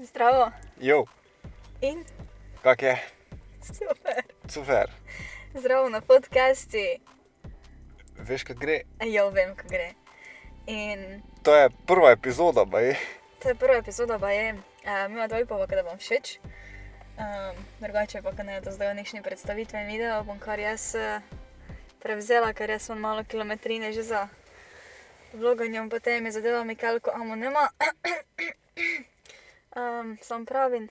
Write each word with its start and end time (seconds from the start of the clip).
Zdravo 0.00 0.52
Jo, 0.80 1.04
in 1.80 2.04
kak 2.62 2.82
je? 2.82 2.96
super. 3.62 4.24
Super. 4.48 4.90
Zdravo 5.54 5.88
na 5.88 6.00
podkastu. 6.00 6.78
Veš, 8.16 8.44
kaj 8.44 8.56
gre? 8.56 8.76
Jo, 9.04 9.30
vem, 9.30 9.52
kako 9.56 9.68
gre. 9.68 9.92
In 10.66 11.22
To 11.42 11.54
je 11.54 11.68
prva 11.86 12.10
epizoda, 12.10 12.64
baj. 12.64 12.96
to 13.42 13.48
je 13.48 13.54
prva 13.54 13.76
epizoda, 13.76 14.16
uh, 14.56 15.08
mi 15.08 15.28
dva 15.28 15.44
pa, 15.44 15.76
da 15.76 15.82
vam 15.82 15.98
všeč. 15.98 16.38
Um, 17.20 17.56
drugače 17.80 18.22
pa, 18.22 18.32
ko 18.32 18.42
ne 18.42 18.60
do 18.60 18.72
zdaj 18.72 18.94
nekšni 18.94 19.22
predstavitve 19.22 19.84
video, 19.84 20.24
bom 20.24 20.38
kar 20.38 20.58
jaz 20.58 20.94
uh, 20.96 21.20
prevzela, 22.00 22.52
ker 22.52 22.70
jaz 22.70 22.88
sem 22.88 22.96
malo 23.00 23.24
kilometrine 23.24 23.92
že 23.92 24.02
za 24.02 24.28
vloganjem, 25.36 25.90
potem 25.90 26.24
je 26.24 26.32
zadeva 26.32 26.64
mi 26.64 26.76
kalko, 26.76 27.10
amo 27.12 27.36
nema. 27.36 27.68
Um, 29.76 30.18
sam 30.22 30.46
pravim. 30.46 30.88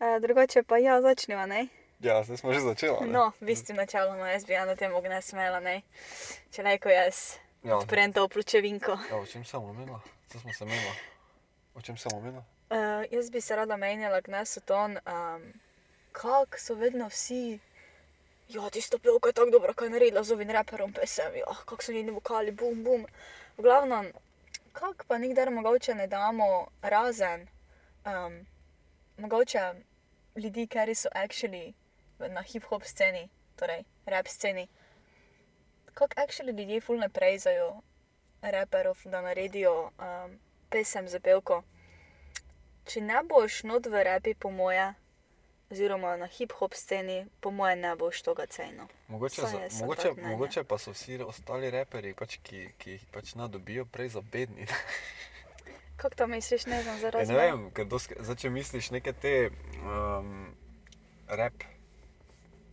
Uh, 0.00 0.20
drugače 0.20 0.62
pa 0.62 0.78
ja, 0.78 1.02
začneva, 1.02 1.46
ne? 1.46 1.68
Ja, 2.02 2.22
zdaj 2.24 2.36
smo 2.36 2.52
že 2.52 2.60
začeli. 2.60 3.06
No, 3.06 3.30
v 3.40 3.46
bistvu 3.46 3.74
načeloma 3.78 4.34
jaz 4.34 4.44
bi 4.44 4.58
na 4.58 4.74
tem 4.74 4.94
ognja 4.94 5.20
smela, 5.22 5.60
ne. 5.60 5.82
Če 6.50 6.62
lajko 6.66 6.90
jaz 6.90 7.38
ja. 7.62 7.76
odprem 7.78 8.12
to 8.12 8.26
pločevinko. 8.28 8.98
ja, 9.10 9.16
o 9.16 9.26
čem 9.26 9.44
sem 9.44 9.62
omenila? 9.62 10.00
Co 10.28 10.38
smo 10.38 10.52
se 10.52 10.64
menila? 10.64 10.94
O 11.74 11.80
čem 11.80 11.96
sem 11.96 12.10
omenila? 12.16 12.42
Uh, 12.70 13.06
jaz 13.10 13.30
bi 13.30 13.40
se 13.40 13.56
rada 13.56 13.76
menjala 13.76 14.20
gnesu 14.20 14.60
ton, 14.60 14.98
um, 15.06 15.42
kako 16.12 16.58
so 16.58 16.74
vedno 16.74 17.06
vsi. 17.08 17.60
Ja, 18.48 18.70
tisto 18.70 18.98
pevka 18.98 19.28
je 19.28 19.32
tako 19.32 19.50
dobro, 19.50 19.74
kaj 19.74 19.86
je 19.86 19.90
naredila 19.90 20.22
z 20.22 20.32
ovim 20.32 20.50
raperom, 20.50 20.92
pesem, 20.92 21.36
ja, 21.36 21.54
kako 21.64 21.82
so 21.82 21.92
njeni 21.92 22.10
vokali, 22.10 22.50
bum, 22.50 22.84
bum. 22.84 23.06
V 23.56 23.62
glavnem, 23.62 24.10
kako 24.72 25.04
pa 25.08 25.18
nikdar 25.18 25.50
mogoče 25.50 25.94
ne 25.94 26.06
damo 26.06 26.66
razen, 26.82 27.46
um, 28.06 28.46
mogoče 29.16 29.72
ljudi, 30.36 30.66
ki 30.66 30.94
so 30.94 31.08
actually 31.14 31.74
na 32.18 32.42
hip-hop 32.42 32.84
sceni, 32.84 33.28
torej 33.56 33.84
rap 34.06 34.28
sceni. 34.28 34.68
Kako 35.94 36.14
actually 36.16 36.52
ljudje 36.52 36.80
ful 36.80 36.98
ne 36.98 37.08
prezajo 37.08 37.82
raperov, 38.42 38.98
da 39.04 39.20
naredijo 39.20 39.82
um, 39.82 40.38
pesem 40.70 41.08
za 41.08 41.20
pevko. 41.20 41.62
Če 42.84 43.00
ne 43.00 43.22
boš 43.22 43.62
not 43.62 43.86
v 43.86 44.02
repi, 44.04 44.34
po 44.34 44.50
moje, 44.50 44.94
oziroma 45.70 46.16
na 46.16 46.26
hip-hop 46.26 46.74
sceni, 46.74 47.26
po 47.40 47.50
moje 47.50 47.76
ne 47.76 47.94
boš 47.96 48.22
tega 48.22 48.46
cenil. 48.46 48.88
Mogoče, 49.08 49.42
za, 49.42 49.60
mogoče, 49.80 50.14
mogoče 50.22 50.64
pa 50.64 50.78
so 50.78 50.90
vsi 50.96 51.20
ostali 51.22 51.70
reperi, 51.70 52.14
pač, 52.14 52.38
ki, 52.42 52.72
ki 52.78 52.96
jih 52.96 53.06
pač 53.12 53.34
ne 53.38 53.48
dobijo, 53.48 53.84
prej 53.84 54.16
za 54.16 54.20
bedni. 54.20 54.66
Kako 56.02 56.14
to 56.16 56.26
misliš, 56.28 56.66
ne 56.66 56.78
vem, 56.78 56.86
Ja, 56.88 57.00
zaradi 57.00 57.28
ne 57.28 57.38
vem, 57.38 57.68
ker 57.70 57.86
doske, 57.86 58.16
zdaj, 58.18 58.36
če 58.36 58.50
misliš 58.50 58.90
neke 58.90 59.12
te 59.14 59.34
um, 59.78 60.48
rap 61.30 61.62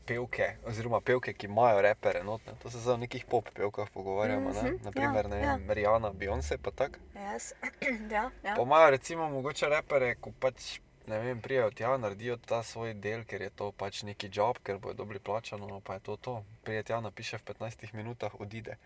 pevke, 0.06 0.56
oziroma 0.66 1.02
pevke, 1.02 1.34
ki 1.34 1.46
imajo 1.46 1.82
repere, 1.82 2.24
notne. 2.24 2.54
to 2.56 2.70
se 2.70 2.80
zdaj 2.80 2.94
o 2.94 2.98
nekih 2.98 3.26
pop 3.26 3.50
pevkah 3.54 3.90
pogovarjamo, 3.90 4.50
Mhm, 4.50 4.58
ne? 4.58 4.70
ja, 4.70 4.78
naprimer 4.82 5.30
ne 5.30 5.38
ja. 5.38 5.56
vem, 5.56 5.72
Rihanna, 5.72 6.10
Beyoncé 6.12 6.58
pa 6.58 6.72
tako. 6.74 6.98
Yes. 7.16 7.54
ja, 8.12 8.32
ja. 8.44 8.56
Pa 8.56 8.62
imajo 8.62 8.90
recimo 8.90 9.30
mogoče 9.30 9.70
repere, 9.70 10.16
ko 10.16 10.32
pač 10.34 10.80
ne 11.08 11.20
vem, 11.20 11.42
prijajo 11.42 11.72
tja, 11.72 11.98
naredijo 11.98 12.38
ta 12.40 12.64
svoj 12.64 12.94
del, 12.96 13.24
ker 13.24 13.42
je 13.42 13.50
to 13.52 13.72
pač 13.72 14.04
neki 14.04 14.30
job, 14.34 14.58
ker 14.64 14.78
bojo 14.78 14.94
dobili 14.96 15.20
plačano, 15.20 15.68
no 15.68 15.80
pa 15.80 15.94
je 15.94 16.00
to 16.00 16.18
to. 16.18 16.34
Prije 16.64 16.84
tja 16.84 17.00
napiše 17.02 17.38
v 17.38 17.44
15 17.44 17.94
minutah, 17.94 18.34
odide. 18.36 18.78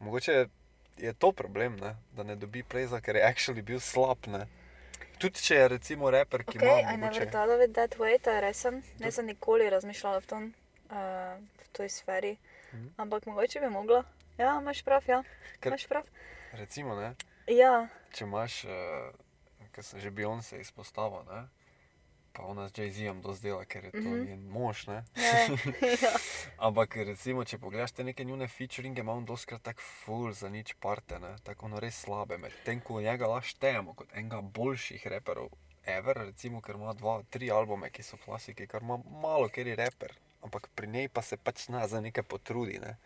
Mogoče 0.00 0.46
je 0.96 1.12
to 1.12 1.32
problem, 1.32 1.76
ne? 1.76 1.96
da 2.12 2.22
ne 2.22 2.36
dobi 2.36 2.62
pleza, 2.62 3.00
ker 3.00 3.16
je 3.16 3.22
actually 3.22 3.62
bil 3.62 3.80
slab. 3.80 4.26
Ne? 4.26 4.46
Tudi 5.18 5.40
če 5.40 5.54
je 5.54 5.68
recimo 5.68 6.10
reper, 6.10 6.44
ki 6.44 6.58
Ok, 6.58 6.62
ima 6.62 6.72
I 6.72 6.82
never 6.82 6.98
mogoče... 6.98 7.30
thought 7.30 7.50
of 7.50 7.60
it 7.60 7.72
that 7.72 7.96
way, 7.96 8.18
to 8.18 8.30
je 8.30 8.40
resen. 8.40 8.82
Ne 8.98 9.10
sem 9.10 9.26
nikoli 9.26 9.70
razmišljala 9.70 10.18
v, 10.18 10.26
tom, 10.26 10.42
uh, 10.90 10.96
v 11.60 11.68
toj 11.72 11.88
sferi. 11.88 12.36
Mhm. 12.72 12.88
Ampak 12.96 13.26
mogoče 13.26 13.60
bi 13.60 13.68
mogla. 13.68 14.02
Ja, 14.38 14.58
imaš 14.60 14.82
prav, 14.82 15.02
ja. 15.06 15.22
Ker- 15.60 15.68
Imaš 15.68 15.86
prav. 15.86 16.02
Recimo, 16.52 16.94
ne? 16.94 17.14
Ja, 17.46 17.86
če 18.12 18.24
imaš, 18.24 18.64
uh, 18.64 19.14
ker 19.72 19.84
sem 19.84 20.00
že 20.00 20.10
Beyoncé 20.10 20.58
izpostavil, 20.60 21.22
ne? 21.24 21.44
Pa 22.34 22.42
ona 22.42 22.68
z 22.68 22.72
Jay-Zom 22.78 23.22
dozdela, 23.22 23.64
ker 23.64 23.84
je 23.84 23.90
to 23.90 23.98
mm. 23.98 24.14
-hmm. 24.14 24.26
njen 24.26 24.48
mož. 24.48 24.86
Ne? 24.86 25.04
ja. 25.16 25.56
ja. 26.02 26.12
Ampak 26.58 26.96
recimo, 26.96 27.44
če 27.44 27.58
pogledaš 27.58 27.92
te 27.92 28.04
neke 28.04 28.24
njune 28.24 28.48
featuringe, 28.48 29.00
ima 29.00 29.12
on 29.12 29.24
doskrat 29.24 29.62
tako 29.62 29.80
full 29.80 30.32
za 30.32 30.48
nič 30.48 30.74
parte, 30.80 31.18
ne? 31.18 31.36
tako 31.42 31.66
ono 31.66 31.80
res 31.80 32.00
slabe. 32.00 32.38
Medtem 32.38 32.80
ko 32.80 33.00
njega 33.00 33.26
lahko 33.26 33.48
štejemo 33.48 33.94
kot 33.94 34.08
enega 34.12 34.40
boljših 34.40 35.06
reperov 35.06 35.48
ever, 35.86 36.16
recimo, 36.16 36.60
ker 36.60 36.74
ima 36.74 36.92
dva, 36.92 37.22
tri 37.30 37.50
albume, 37.50 37.90
ki 37.90 38.02
so 38.02 38.16
klasiki, 38.16 38.66
kar 38.66 38.82
ima 38.82 38.98
malo 39.22 39.48
kjer 39.48 39.74
reper. 39.76 40.12
Ampak 40.44 40.68
pri 40.74 40.86
njej 40.86 41.08
pa 41.08 41.22
se 41.22 41.36
pač 41.36 41.66
zna 41.66 41.86
za 41.88 42.00
nekaj 42.00 42.24
potrudi. 42.28 42.78
Ne? 42.78 42.96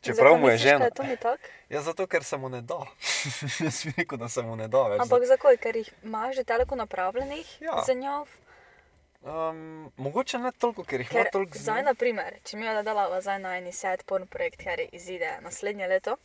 Čeprav 0.00 0.38
mu 0.38 0.48
je 0.48 0.58
žena. 0.58 0.84
Je 0.84 0.90
to 0.90 1.02
ni 1.02 1.16
tako? 1.16 1.42
Ja, 1.68 1.82
zato 1.82 2.06
ker 2.06 2.24
se 2.24 2.36
mu 2.36 2.48
ne 2.48 2.60
da. 2.60 2.80
Jaz 3.64 3.84
bi 3.84 3.92
rekel, 3.96 4.18
da 4.18 4.28
se 4.28 4.42
mu 4.42 4.56
ne 4.56 4.68
da 4.68 4.82
več. 4.88 5.00
Ampak 5.00 5.26
zakaj? 5.28 5.56
Ker 5.60 5.76
jih 5.76 5.90
imaš 6.04 6.36
že 6.36 6.44
toliko 6.44 6.76
napravljenih 6.76 7.58
Ja. 7.60 7.82
za 7.86 7.94
njo. 7.94 8.24
Um, 9.22 9.92
mogoče 9.96 10.38
ne 10.38 10.52
toliko, 10.52 10.84
ker 10.84 11.00
jih 11.00 11.12
ima 11.12 11.24
toliko 11.32 11.58
zdaj, 11.58 11.82
na 11.82 11.92
primer, 11.94 12.38
če 12.44 12.56
mi 12.56 12.64
jo 12.64 12.82
delava 12.82 13.20
zdaj 13.20 13.38
na 13.38 13.56
eni 13.58 13.72
set 13.72 14.06
porn 14.08 14.24
projekt, 14.26 14.62
ker 14.62 14.80
izide 14.92 15.34
naslednje 15.44 15.88
leto, 15.88 16.16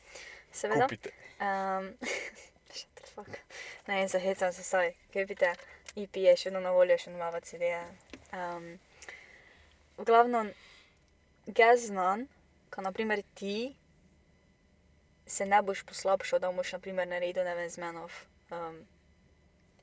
seveda. 0.51 0.87
Kupite. 0.87 1.11
Um, 1.43 1.89
shut 2.75 2.87
the 2.95 3.09
fuck. 3.09 3.41
Ne, 3.87 4.07
zahecam 4.07 4.53
se 4.55 4.63
saj, 4.63 4.93
kupite, 5.11 5.51
IP 5.99 6.21
je 6.23 6.37
še 6.39 6.49
vedno 6.49 6.63
na 6.63 6.71
voljo, 6.71 6.95
še 6.97 7.11
nova 7.11 7.43
CD. 7.43 7.73
Um, 8.31 8.79
v 9.99 10.07
glavnem, 10.07 10.53
znam, 11.77 12.27
ko 12.75 12.81
naprimer 12.81 13.23
ti 13.33 13.75
se 15.25 15.45
ne 15.45 15.61
boš 15.61 15.83
poslabšal, 15.83 16.39
da 16.39 16.51
boš 16.51 16.73
naprimer 16.73 17.07
naredil 17.07 17.43
ne 17.43 17.55
vem 17.55 17.69
z 17.69 17.77
menov 17.77 18.11
um, 18.51 18.81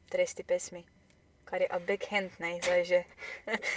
tresti 0.08 0.44
pesmi. 0.44 0.84
Kar 1.44 1.60
je 1.60 1.68
a 1.70 1.78
big 1.78 2.04
hand, 2.10 2.30
ne, 2.38 2.60
zdaj 2.62 2.84
že. 2.84 3.00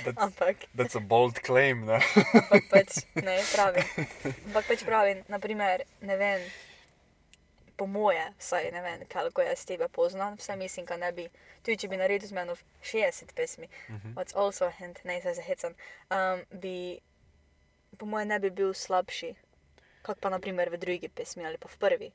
That's, 0.05 0.17
Ampak 0.17 0.55
that's 0.75 0.95
a 0.95 0.99
bold 1.01 1.39
claim. 1.41 1.85
Ne? 1.85 1.97
Ampak 2.33 2.69
pač 2.69 2.91
ne 3.15 3.39
pravim. 3.55 3.83
Ampak 4.45 4.67
pač 4.67 4.83
pravim, 4.85 5.23
naprimer, 5.27 5.83
ne 6.01 6.15
vem, 6.17 6.45
po 7.75 7.87
moje, 7.87 8.21
vsaj 8.39 8.69
ne 8.71 8.81
vem, 8.81 9.01
koliko 9.11 9.41
jaz 9.43 9.65
tebe 9.65 9.87
poznam, 9.91 10.37
vsaj 10.37 10.55
mislim, 10.57 10.85
da 10.85 10.95
ne 10.97 11.09
bi, 11.11 11.25
tudi 11.65 11.75
če 11.81 11.89
bi 11.91 11.97
naredil 11.99 12.29
z 12.29 12.37
menom 12.37 12.55
60 12.83 13.33
pesmi, 13.35 13.67
Mhm. 13.89 14.13
what's 14.15 14.37
also 14.37 14.67
a 14.67 14.71
hint, 14.71 15.01
ne 15.03 15.19
se 15.21 15.33
zahecam, 15.33 15.75
um, 16.11 16.45
bi, 16.61 16.99
po 17.95 18.05
moje 18.05 18.25
ne 18.25 18.39
bi 18.39 18.49
bil 18.49 18.73
slabši, 18.73 19.33
kot 20.05 20.19
pa 20.19 20.29
naprimer 20.29 20.69
v 20.69 20.77
drugi 20.77 21.09
pesmi 21.09 21.45
ali 21.45 21.57
pa 21.57 21.67
v 21.71 21.77
prvi. 21.77 22.09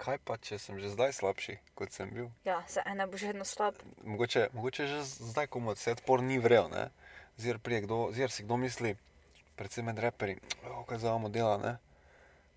Kaj 0.00 0.18
pa, 0.24 0.38
če 0.40 0.56
sem 0.58 0.80
že 0.80 0.88
zdaj 0.88 1.12
slabši, 1.12 1.58
kot 1.76 1.92
sem 1.92 2.08
bil? 2.08 2.30
Ja, 2.44 2.62
se 2.68 2.80
ena 2.88 3.04
bo 3.06 3.20
že 3.20 3.32
vedno 3.32 3.44
slab. 3.44 3.76
Mogoče, 4.04 4.48
mogoče 4.56 4.86
že 4.88 5.04
zdaj, 5.04 5.52
ko 5.52 5.60
mu 5.60 5.76
se 5.76 5.92
odpor 5.92 6.24
ni 6.24 6.40
vrel, 6.40 6.72
ne? 6.72 6.88
Zir, 7.36 7.60
si 8.28 8.42
kdo 8.44 8.56
misli, 8.56 8.96
predvsem 9.56 9.84
med 9.84 9.98
reperi, 10.00 10.40
oh, 10.64 10.84
kaj 10.88 11.04
zavamo 11.04 11.28
dela, 11.28 11.56
ne? 11.60 11.76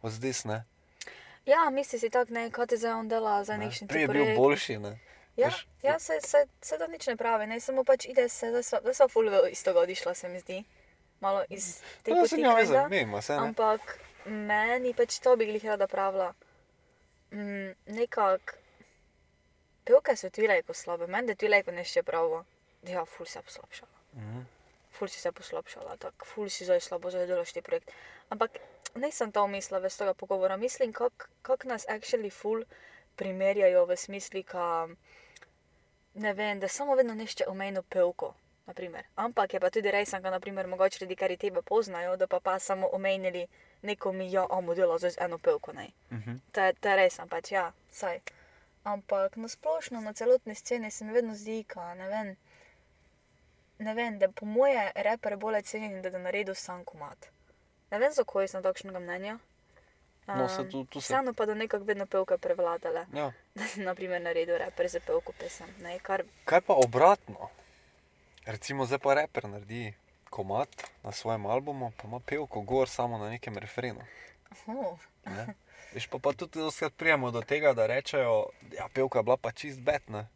Od 0.02 0.12
zdaj 0.12 0.48
ne. 0.48 0.64
Ja, 1.46 1.70
misli 1.70 2.00
si 2.00 2.10
tako, 2.10 2.32
ne, 2.34 2.52
kot 2.52 2.72
je 2.72 2.78
zdaj 2.78 2.94
on 2.94 3.08
dela 3.08 3.44
za 3.44 3.58
ne? 3.58 3.66
nekšni 3.66 3.88
Prije 3.88 4.08
je 4.08 4.08
bil 4.08 4.36
boljši, 4.36 4.78
ne? 4.80 5.00
Ja, 5.36 5.48
Veš, 5.48 5.68
ja 5.84 6.00
se, 6.00 6.22
se, 6.22 6.48
se 6.62 6.78
to 6.78 6.88
nič 6.88 7.08
ne 7.08 7.18
pravi, 7.18 7.48
ne 7.48 7.60
samo 7.60 7.84
pač 7.84 8.06
ide 8.06 8.30
se, 8.30 8.52
da 8.52 8.64
so, 8.64 8.80
da 8.84 8.94
so 8.94 9.08
fulve 9.10 9.50
iz 9.52 9.64
tega 9.64 9.82
odišla, 9.82 10.14
se 10.14 10.30
mi 10.30 10.40
zdi. 10.40 10.64
Malo 11.24 11.44
iz 11.50 11.70
te 12.04 12.12
No, 12.12 12.18
poti 12.22 12.30
se 12.30 12.38
nima 12.38 12.54
veze, 12.58 12.74
kinda. 12.74 12.88
vem, 12.92 13.14
a 13.16 13.22
se 13.22 13.34
ne. 13.34 13.48
Ampak 13.48 14.00
meni 14.26 14.94
pač 14.94 15.20
to 15.24 15.36
bi 15.40 15.48
glih 15.48 15.66
rada 15.66 15.88
pravila. 15.88 16.34
Mm, 17.32 17.72
nekak, 17.96 18.58
pevke 19.88 20.16
so 20.20 20.30
ti 20.30 20.48
lajko 20.48 20.74
slabe, 20.74 21.08
meni 21.08 21.32
da 21.32 21.36
ti 21.36 21.48
lajko 21.48 21.72
nešče 21.72 22.04
pravo. 22.04 22.44
Ja, 22.84 23.06
ful 23.06 23.26
se 23.26 23.40
je 23.40 23.44
poslabšala. 23.44 23.92
Mhm. 24.16 24.44
Ful 24.94 25.08
si 25.08 25.20
se 25.20 25.32
poslabšala, 25.32 25.98
tako 25.98 26.26
ful 26.26 26.50
si 26.50 26.66
zdaj 26.66 26.80
slabo 26.80 27.10
zavedela 27.10 27.46
ti 27.46 27.62
projekt. 27.62 27.90
Ampak 28.30 28.60
nisem 28.96 29.32
to 29.32 29.48
mislila 29.48 29.80
več 29.82 29.96
tega 29.98 30.14
pogovora. 30.14 30.58
Mislim, 30.58 30.94
kako 30.94 31.26
kak 31.42 31.66
nas 31.66 31.86
actually 31.90 32.30
ful 32.30 32.62
primerjajo 33.16 33.86
v 33.86 33.98
smislu, 33.98 34.44
ka, 34.44 34.88
ne 36.14 36.34
vem, 36.34 36.60
da 36.60 36.68
samo 36.68 36.96
vedno 36.96 37.14
nešče 37.14 37.48
omejno 37.48 37.82
pevko. 37.82 38.34
Naprimer. 38.66 39.04
Ampak 39.16 39.54
je 39.54 39.60
pa 39.60 39.70
tudi 39.70 39.92
res, 39.92 40.10
da 40.12 40.30
naprimer, 40.30 40.68
mogoče 40.68 40.98
ljudi, 41.02 41.16
ki 41.16 41.38
tebe 41.38 41.62
poznajo, 41.62 42.16
da 42.18 42.28
pa, 42.28 42.40
pa 42.40 42.60
samo 42.60 42.88
omenili 42.90 43.48
neko 43.82 44.12
mi, 44.12 44.32
ja, 44.32 44.46
amo 44.50 44.74
delo 44.74 44.98
z 44.98 45.18
eno 45.18 45.38
pevko. 45.38 45.74
Ne. 45.74 45.90
Mhm. 46.12 46.38
To 46.52 46.62
je, 46.62 46.74
to 46.74 46.90
je 46.90 46.96
res, 46.96 47.20
pač 47.30 47.52
ja, 47.52 47.72
saj. 47.92 48.20
Ampak 48.86 49.36
na 49.36 49.48
splošno, 49.48 50.02
na 50.02 50.14
celotni 50.14 50.56
sceni 50.56 50.92
se 50.92 51.06
mi 51.06 51.14
vedno 51.14 51.36
zdi, 51.36 51.64
ka, 51.66 51.94
ne 51.94 52.08
vem, 52.08 52.36
ne 53.80 53.94
vem, 53.94 54.20
da 54.20 54.28
po 54.30 54.46
moje 54.46 54.92
reper 54.98 55.36
bolj 55.38 55.62
cenjen, 55.64 56.02
da 56.02 56.10
da 56.10 56.18
naredi 56.20 56.56
sam 56.56 56.84
komat. 56.84 57.30
Ne 57.92 58.00
vem, 58.00 58.12
zakaj 58.12 58.48
sem 58.48 58.64
takšnega 58.64 59.00
mnenja. 59.00 59.38
No, 60.28 60.48
se 60.50 60.64
tu- 60.64 60.86
tu 60.86 61.02
se- 61.02 61.06
Vseeno 61.06 61.34
pa 61.34 61.46
da 61.46 61.54
nekako 61.54 61.84
vedno 61.84 62.06
pevke 62.06 62.38
prevladale. 62.38 63.06
Ja. 63.14 63.32
Naprimer 63.80 64.22
naredil 64.22 64.58
reper 64.58 64.88
za 64.88 65.00
pevko 65.00 65.34
pesem. 65.34 65.68
Ne, 65.80 66.00
kar 66.00 66.24
Kaj 66.46 66.62
pa 66.62 66.74
obratno? 66.76 67.50
Recimo, 68.46 68.86
zdaj 68.86 69.00
pa 69.00 69.14
reper 69.14 69.48
naredi 69.50 69.94
komat 70.30 70.70
na 71.04 71.12
svojem 71.12 71.46
albumu, 71.46 71.92
pa 71.98 72.08
ima 72.08 72.20
pevko 72.20 72.62
gor 72.62 72.90
samo 72.90 73.18
na 73.18 73.30
nekem 73.30 73.58
refrenu. 73.58 74.02
oh, 74.68 75.00
ne. 75.26 75.54
Veš 75.94 76.08
pa, 76.08 76.20
pa 76.20 76.34
tudi 76.34 76.60
dostakrat 76.60 76.94
prijemo 76.98 77.32
do 77.32 77.42
tega, 77.42 77.74
da 77.74 77.86
rečejo, 77.88 78.50
ja, 78.72 78.88
pevka 78.94 79.20
je 79.20 79.24
bila 79.24 79.38
pa 79.38 79.52
čist 79.52 79.80
betna. 79.80 80.28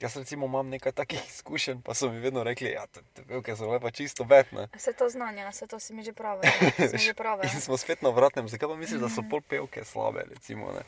Jaz 0.00 0.16
recimo 0.16 0.46
imam 0.46 0.68
nekaj 0.68 0.92
takih 0.92 1.28
izkušenj, 1.28 1.82
pa 1.84 1.94
so 1.94 2.10
mi 2.10 2.18
vedno 2.18 2.42
rekli, 2.44 2.70
ja, 2.70 2.86
te, 2.86 3.00
te 3.14 3.22
pevke 3.22 3.56
so 3.56 3.68
bile 3.68 3.80
pa 3.80 3.90
čisto 3.90 4.24
betne. 4.24 4.68
vse 4.74 4.92
to 4.92 5.08
znanje, 5.08 5.46
vse 5.48 5.66
to 5.66 5.78
si 5.80 5.94
mi 5.94 6.02
že 6.02 6.12
pravi. 6.12 6.48
In 7.54 7.60
smo 7.60 7.76
spet 7.76 8.02
na 8.02 8.10
vratnem, 8.10 8.48
zakaj 8.48 8.68
pa 8.68 8.76
misliš, 8.76 9.00
da 9.00 9.08
so 9.08 9.22
pol 9.30 9.40
pevke 9.40 9.84
slabe, 9.84 10.24
recimo, 10.30 10.72
ne? 10.72 10.82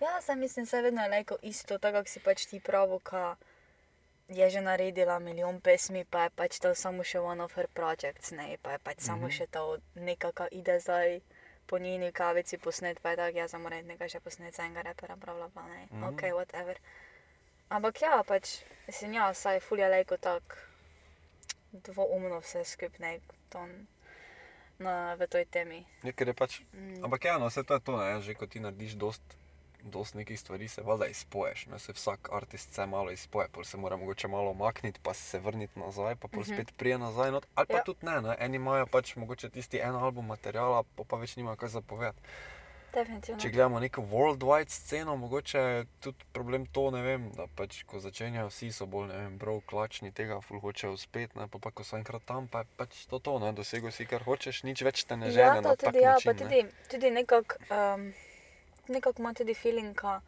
Ja, 0.00 0.20
sem 0.20 0.38
mislim, 0.38 0.66
je 0.72 0.82
vedno 0.82 1.08
lajko 1.08 1.36
isto, 1.42 1.78
tako 1.78 1.98
kot 1.98 2.08
si 2.08 2.20
pač 2.20 2.46
ti 2.46 2.60
pravi, 2.60 3.00
ka 3.02 3.34
je 4.28 4.50
že 4.50 4.60
naredila 4.60 5.18
milijon 5.18 5.60
pesmi, 5.60 6.04
pa 6.04 6.22
je 6.22 6.30
pač 6.30 6.58
to 6.58 6.74
samo 6.74 7.02
še 7.02 7.18
one 7.20 7.40
of 7.40 7.52
her 7.52 7.66
projects, 7.68 8.30
ne, 8.30 8.56
pa 8.58 8.72
je 8.72 8.78
pač 8.80 8.96
Mhm. 8.96 9.04
samo 9.04 9.28
še 9.28 9.46
to 9.46 9.62
nekaj, 9.96 10.32
kar 10.32 10.48
ide 10.50 10.78
zdaj 10.78 11.20
po 11.66 11.78
njeni 11.78 12.12
kavici 12.12 12.58
posnet, 12.58 13.00
pa 13.00 13.10
je 13.10 13.16
tako, 13.16 13.38
jaz 13.38 13.50
sem 13.50 13.60
moral 13.60 13.82
nekaj 13.82 14.08
še 14.08 14.20
posnet 14.20 14.54
za 14.54 14.62
enega 14.62 14.82
repera, 14.82 15.16
bla 15.16 15.34
bla 15.34 15.48
bla, 15.48 15.62
ne, 15.64 15.86
Mhm. 15.86 16.04
ok, 16.04 16.20
whatever. 16.32 16.76
Ampak 17.70 18.00
ja, 18.00 18.22
pač, 18.22 18.58
mislim, 18.86 19.14
ja, 19.14 19.34
saj 19.34 19.60
fulja 19.60 19.88
lajko 19.88 20.16
tako 20.18 20.56
dvoumno 21.74 22.40
vse 22.40 22.64
skupaj, 22.64 23.20
to 23.48 23.64
na, 24.78 25.14
v 25.14 25.26
toj 25.26 25.44
temi. 25.46 25.86
Ja, 26.02 26.12
ker 26.12 26.28
je 26.28 26.34
pač, 26.34 26.60
Mm. 26.72 27.04
ampak 27.04 27.24
ja, 27.24 27.38
no, 27.38 27.46
vse 27.46 27.64
to 27.64 27.74
je 27.74 27.80
to, 27.80 27.96
ne, 27.96 28.20
že 28.20 28.34
ko 28.34 28.46
ti 28.46 28.60
narediš 28.60 28.94
dost, 28.94 29.22
dost 29.84 30.14
nekih 30.14 30.40
stvari, 30.40 30.68
se 30.68 30.82
valjda 30.82 31.06
izpoješ, 31.06 31.66
ne, 31.66 31.78
se 31.78 31.92
vsak 31.92 32.28
artist 32.32 32.72
se 32.72 32.86
malo 32.86 33.10
izpoje, 33.10 33.48
pol 33.48 33.64
se 33.64 33.76
mora 33.76 33.96
mogoče 33.96 34.28
malo 34.28 34.50
omakniti, 34.50 35.00
pa 35.02 35.14
se 35.14 35.38
vrniti 35.38 35.78
nazaj, 35.78 36.16
pa 36.16 36.28
pol 36.28 36.40
Mhm. 36.40 36.52
spet 36.52 36.72
prije 36.76 36.98
nazaj, 36.98 37.30
not, 37.30 37.46
ali 37.54 37.66
pa 37.66 37.74
Ja. 37.74 37.82
tudi 37.82 38.06
ne, 38.06 38.20
ne, 38.20 38.36
eni 38.38 38.56
imajo 38.56 38.86
pač 38.86 39.16
mogoče 39.16 39.50
tisti 39.50 39.78
en 39.78 39.94
album 39.96 40.26
materiala, 40.26 40.82
pa 40.86 41.04
pa 41.04 41.16
več 41.16 41.36
nimajo 41.36 41.56
kaj 41.56 41.68
zapovedati. 41.70 42.20
Definitivno. 42.92 43.40
Če 43.40 43.48
gledamo 43.48 43.80
neko 43.80 44.02
worldwide 44.02 44.68
sceno, 44.68 45.16
mogoče 45.16 45.58
je 45.58 45.86
tudi 46.00 46.24
problem 46.32 46.66
to, 46.66 46.90
ne 46.90 47.02
vem, 47.02 47.30
da 47.30 47.46
pač 47.48 47.82
ko 47.82 47.98
začenjajo 47.98 48.48
vsi 48.48 48.68
so 48.70 48.86
bolj, 48.86 49.06
ne 49.08 49.16
vem, 49.16 49.38
brov, 49.38 49.62
klačni 49.62 50.12
tega, 50.12 50.40
ful 50.40 50.60
hočejo 50.60 50.92
uspeti, 50.92 51.38
ne, 51.38 51.48
pa, 51.48 51.58
pa 51.58 51.70
ko 51.70 51.84
so 51.84 51.96
enkrat 51.96 52.22
tam, 52.24 52.48
pa 52.48 52.58
je 52.58 52.66
pač 52.76 53.06
to 53.06 53.18
to, 53.18 53.38
ne, 53.38 53.52
dosegel 53.52 53.90
si 53.90 54.04
kar 54.04 54.20
hočeš, 54.22 54.62
nič 54.62 54.82
več 54.82 55.04
te 55.04 55.16
ne 55.16 55.30
žene 55.30 55.56
Ja, 55.56 55.62
to 55.64 55.76
tudi, 55.86 55.98
ja, 55.98 56.12
način, 56.12 56.28
pa 56.28 56.32
ne. 56.34 56.38
tudi, 56.40 56.60
tudi 56.90 57.10
nekako 57.12 57.56
um, 57.70 58.12
nekak 58.88 59.18
ima 59.18 59.34
tudi 59.34 59.54
feeling, 59.54 59.94
ka, 59.94 60.20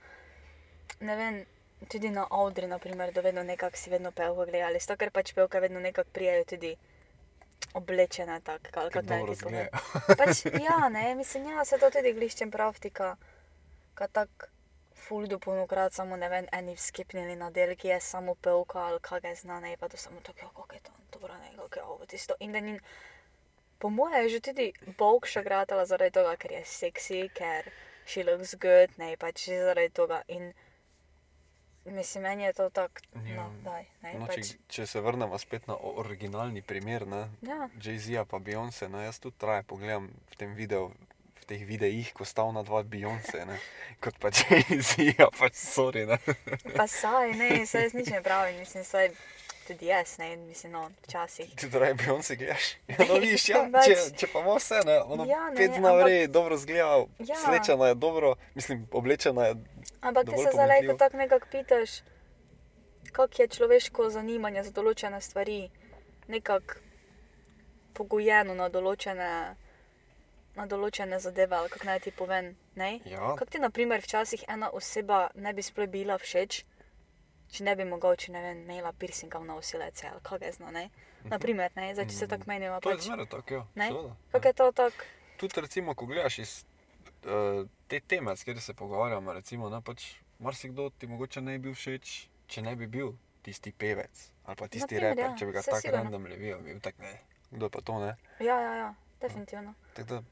ne 1.01 1.17
vem, 1.17 1.45
tudi 1.89 2.11
na 2.11 2.27
Audri, 2.31 2.67
naprimer, 2.67 3.13
da 3.13 3.21
vedno 3.21 3.43
nekako 3.43 3.77
si 3.77 3.91
vedno 3.91 4.11
pevko 4.11 4.47
gledali, 4.47 4.81
zato 4.81 4.97
ker 4.97 5.11
pač 5.11 5.35
pevke 5.35 5.61
vedno 5.61 5.81
nekako 5.81 6.11
prijajo 6.13 6.45
tudi 6.45 6.77
oblečene 7.75 8.41
tako, 8.41 8.81
naj 8.81 8.91
dobro 9.03 9.03
ti 9.03 9.09
povem. 9.09 9.33
izgledajo. 9.33 9.69
Pač, 10.19 10.45
ja, 10.69 10.89
ne, 10.89 11.15
mislim, 11.15 11.49
ja, 11.51 11.65
se 11.65 11.79
to 11.79 11.91
tudi 11.91 12.13
gliščem 12.13 12.51
pravtika, 12.51 13.17
ka 13.95 14.09
tak 14.09 14.51
ful 14.95 15.27
dopolnokrat 15.29 15.93
samo, 15.93 16.17
ne 16.17 16.29
vem, 16.29 16.47
eni 16.53 16.77
skipnili 16.77 17.37
na 17.37 17.51
del, 17.51 17.75
ki 17.77 17.89
je 17.89 18.01
samo 18.01 18.35
pevka 18.35 18.87
ali 18.89 19.01
kaj 19.03 19.21
je 19.25 19.35
zna, 19.43 19.61
ne, 19.61 19.77
pa 19.77 19.89
to 19.89 19.97
samo 19.97 20.21
tako, 20.23 20.39
ja, 20.47 20.53
kako 20.55 20.75
je 20.75 20.81
to, 20.81 20.93
dobro, 21.13 21.35
ne, 21.35 21.51
kako 21.57 21.79
je 21.79 21.85
ovo, 21.85 22.07
tisto. 22.07 22.35
In 22.41 22.53
da 22.53 22.61
ni, 22.61 22.79
po 23.79 23.91
moje 23.91 24.23
je 24.23 24.29
že 24.29 24.41
tudi 24.41 24.73
Bog 24.99 25.27
še 25.27 25.43
gratala 25.43 25.85
zaradi 25.87 26.15
tega, 26.15 26.37
ker 26.37 26.53
je 26.53 26.63
seksi, 26.65 27.29
ker 27.35 27.69
she 28.07 28.25
looks 28.25 28.55
good, 28.55 28.91
ne, 28.99 29.17
pač 29.17 29.47
že 29.47 29.59
zaradi 29.63 29.93
tega. 29.93 30.23
In 30.29 30.53
mislim, 31.87 32.23
meni 32.23 32.45
je 32.45 32.53
to 32.53 32.71
tako, 32.71 33.01
Ja. 33.15 33.35
no, 33.37 33.51
daj, 33.65 33.85
ne, 34.03 34.15
No, 34.15 34.27
pač, 34.27 34.35
če, 34.49 34.59
če 34.69 34.87
se 34.87 35.01
vrnemo 35.01 35.39
spet 35.39 35.67
na 35.67 35.77
originalni 35.77 36.63
primer, 36.63 37.07
ne, 37.07 37.29
ja, 37.43 37.69
Jay-Z 37.77 38.25
pa 38.25 38.39
Beyoncé, 38.39 38.89
ne, 38.89 39.05
jaz 39.05 39.19
tudi 39.21 39.37
traje 39.39 39.63
pogledam 39.63 40.09
v 40.33 40.37
tem 40.37 40.55
videu, 40.55 40.89
v 41.37 41.45
teh 41.45 41.61
videih, 41.61 42.09
ko 42.17 42.25
sta 42.25 42.43
ona 42.43 42.63
dva 42.63 42.81
Beyoncé, 42.83 43.45
ne, 43.45 43.59
kot 44.01 44.17
pa 44.17 44.33
Jay-Z, 44.37 45.13
pač 45.37 45.55
sorry, 45.55 46.07
ne. 46.09 46.17
pa 46.73 46.89
saj, 46.89 47.37
ne, 47.37 47.67
saj 47.67 47.83
jaz 47.83 47.93
nič 47.95 48.09
ne 48.09 48.23
pravim, 48.25 48.57
mislim, 48.59 48.85
saj 48.85 49.13
tudi 49.65 49.87
jaz, 49.87 50.19
ne, 50.19 50.37
mislim, 50.39 50.73
no, 50.73 50.83
včasih. 51.03 51.55
Ti 51.55 51.71
torej 51.71 51.95
Beyoncé 51.95 52.37
gledaš? 52.37 52.67
Ja, 52.89 53.05
no, 53.07 53.15
vidiš, 53.17 53.49
ja, 53.49 53.63
Pač- 53.69 53.87
če, 53.87 54.17
če 54.17 54.27
pa 54.29 54.41
ima 54.41 54.55
vse, 54.55 54.81
ne, 54.85 54.99
ono 55.03 55.25
Ja, 55.25 55.51
ne, 55.51 55.57
pet 55.57 55.71
zna 55.73 55.89
ampak- 55.91 56.27
dobro 56.29 56.57
zgleda, 56.57 56.97
Ja. 57.21 57.37
slečena 57.37 57.87
je 57.87 57.95
dobro, 57.97 58.35
mislim, 58.55 58.89
oblečena 58.93 59.47
je, 59.47 59.55
Ampak 60.01 60.25
ti 60.25 60.31
se 60.33 60.43
zdaj 60.43 60.53
pomanjkljivo. 60.53 60.87
lahko 60.87 60.99
tako 60.99 61.17
nekako 61.17 61.47
pitaš, 61.51 61.91
kako 63.13 63.35
je 63.39 63.49
človeško 63.49 64.11
zanimanje 64.11 64.63
za 64.63 64.73
določene 64.73 65.21
stvari 65.21 65.71
nekako 66.29 66.75
pogojeno 67.95 68.55
na 68.55 68.69
določene, 68.69 69.31
na 70.55 70.67
določene 70.67 71.19
zadeve, 71.19 71.57
ali 71.57 71.69
kako 71.69 71.87
naj 71.87 72.01
ti 72.01 72.11
povem. 72.13 72.47
Ne? 72.75 73.01
ja, 73.05 73.35
Kako 73.35 73.45
ti, 73.47 73.59
na 73.59 73.71
primer, 73.71 74.01
včasih 74.01 74.45
ena 74.49 74.71
oseba 74.71 75.29
ne 75.37 75.53
bi 75.53 75.63
sploh 75.63 75.87
bila 75.89 76.17
všeč, 76.17 76.65
če 77.51 77.65
ne 77.65 77.77
bi 77.77 77.85
mogoče, 77.85 78.33
ne 78.33 78.43
vem, 78.43 78.63
imela 78.63 78.93
piercinga 78.93 79.39
v 79.39 79.45
nosilece 79.45 80.09
ali 80.09 80.21
kaj 80.23 80.39
je 80.41 80.53
zna, 80.53 80.71
ne? 80.71 80.91
Naprimer, 81.25 81.71
ne, 81.77 81.95
zdaj 81.95 82.07
če 82.07 82.15
se 82.15 82.29
tako 82.29 82.45
menimo, 82.47 82.75
Mhm. 82.75 82.81
to 82.81 82.91
je 82.91 82.97
pač. 82.97 83.05
zmeraj 83.05 83.27
tako, 83.29 83.55
ja, 83.55 83.67
Ne? 83.75 83.89
Kako 84.33 84.49
je 84.49 84.53
to 84.55 84.73
tako? 84.73 85.05
Tudi 85.37 85.61
recimo, 85.61 85.95
ko 85.95 86.07
gledaš 86.07 86.39
iz 86.39 86.65
uh, 87.25 87.67
te 87.89 88.01
teme, 88.01 88.37
s 88.37 88.45
katero 88.45 88.61
se 88.61 88.75
pogovarjamo, 88.75 89.33
recimo, 89.33 89.69
ne, 89.69 89.81
pač 89.81 90.05
marsikdo 90.39 90.91
ti 90.91 91.07
mogoče 91.07 91.41
ne 91.41 91.53
bi 91.53 91.59
bil 91.61 91.75
všeč, 91.75 92.15
če 92.47 92.63
ne 92.63 92.77
bi 92.77 92.87
bil 92.87 93.13
tisti 93.43 93.73
pevec 93.73 94.11
ali 94.45 94.57
pa 94.57 94.69
tisti 94.69 94.87
primer, 94.91 95.11
reper, 95.11 95.25
ja, 95.25 95.37
če 95.37 95.47
bi 95.47 95.53
ga 95.53 95.63
tako 95.63 95.91
random 95.91 96.27
levijo, 96.27 96.59
bi 96.59 96.65
bil 96.67 96.81
tak 96.81 96.99
ne, 96.99 97.13
kdo 97.51 97.67
je 97.67 97.71
pa 97.71 97.81
to 97.81 97.99
ne. 97.99 98.13
Ja, 98.41 98.61
ja, 98.61 98.75
ja, 98.77 98.95
definitivno. 99.21 99.75
Tako 99.95 100.09
da, 100.11 100.23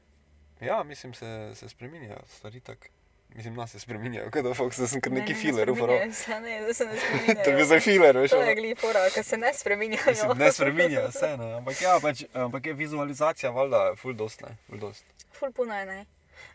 ja, 0.61 0.83
mislim, 0.83 1.13
se, 1.13 1.29
se 1.55 1.69
spreminjajo 1.69 2.19
stvari 2.27 2.59
tako. 2.61 2.87
Mislim, 3.35 3.53
nas 3.53 3.71
se 3.71 3.79
spreminjajo, 3.79 4.31
kot 4.31 4.43
da 4.43 4.53
Fox, 4.53 4.79
da 4.79 4.87
sem 4.87 5.01
kar 5.01 5.11
Ne, 5.11 5.19
neki 5.19 5.33
ne, 5.33 5.37
ne 5.37 5.41
filer 5.41 5.69
uporabil. 5.71 6.13
se, 6.13 6.39
Ne, 6.39 6.61
da 6.61 6.73
se 6.73 6.85
ne 6.85 6.97
spreminjajo. 6.97 7.43
To 7.43 7.49
je 7.49 7.55
bil 7.55 7.65
za 7.65 7.79
filer, 7.79 8.17
veš. 8.17 8.29
To 8.31 8.37
ono. 8.37 8.45
je 8.45 8.55
glifora, 8.55 9.09
ki 9.09 9.23
se 9.23 9.37
ne 9.37 9.53
spreminjajo. 9.53 10.05
Mislim, 10.07 10.37
ne 10.37 10.51
spreminja 10.57 11.11
se, 11.11 11.37
ne. 11.37 11.53
ampak, 11.53 11.81
ja, 11.81 11.99
pač, 12.01 12.23
ampak 12.33 12.65
je 12.65 12.73
vizualizacija, 12.73 13.51
valjda, 13.51 13.95
full 13.95 14.13
dost, 14.13 14.41
ne, 14.41 14.57
full 14.67 14.79
dost. 14.79 15.03
Ful 15.31 15.51
puno 15.51 15.79
je, 15.79 15.85
ne. 15.85 16.05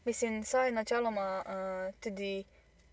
Mislim, 0.05 0.45
saj 0.45 0.71
načeloma 0.73 1.43
uh, 1.47 1.95
tudi 2.01 2.45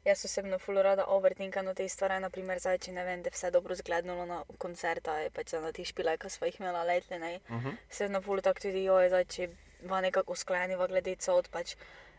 jaz 0.06 0.26
osebno 0.26 0.60
ful 0.60 0.82
rada 0.82 1.06
overtinkam 1.08 1.66
na 1.66 1.74
te 1.74 1.88
stvari, 1.90 2.20
naprimer, 2.22 2.60
zdaj, 2.60 2.78
če 2.78 2.92
ne 2.94 3.04
vem, 3.04 3.22
da 3.22 3.28
je 3.28 3.36
vse 3.36 3.52
dobro 3.52 3.76
zgledalo 3.76 4.26
na 4.26 4.44
koncerta, 4.58 5.18
je 5.20 5.30
pač 5.34 5.54
na 5.54 5.72
tih 5.74 5.88
špilaj, 5.88 6.18
ki 6.22 6.30
smo 6.30 6.48
jih 6.48 6.60
imela 6.60 6.84
letle, 6.84 7.20
ne. 7.20 7.40
Uh 7.50 7.56
-huh. 7.56 7.78
Sedno 7.90 8.22
ful 8.22 8.42
tako 8.42 8.60
tudi, 8.68 8.84
joj, 8.84 9.10
zdaj, 9.10 9.26
če 9.26 9.50
va 9.90 10.02
nekako 10.02 10.32
usklajeniva 10.34 10.88
glede 10.88 11.16
cod, 11.16 11.50
pač 11.50 11.76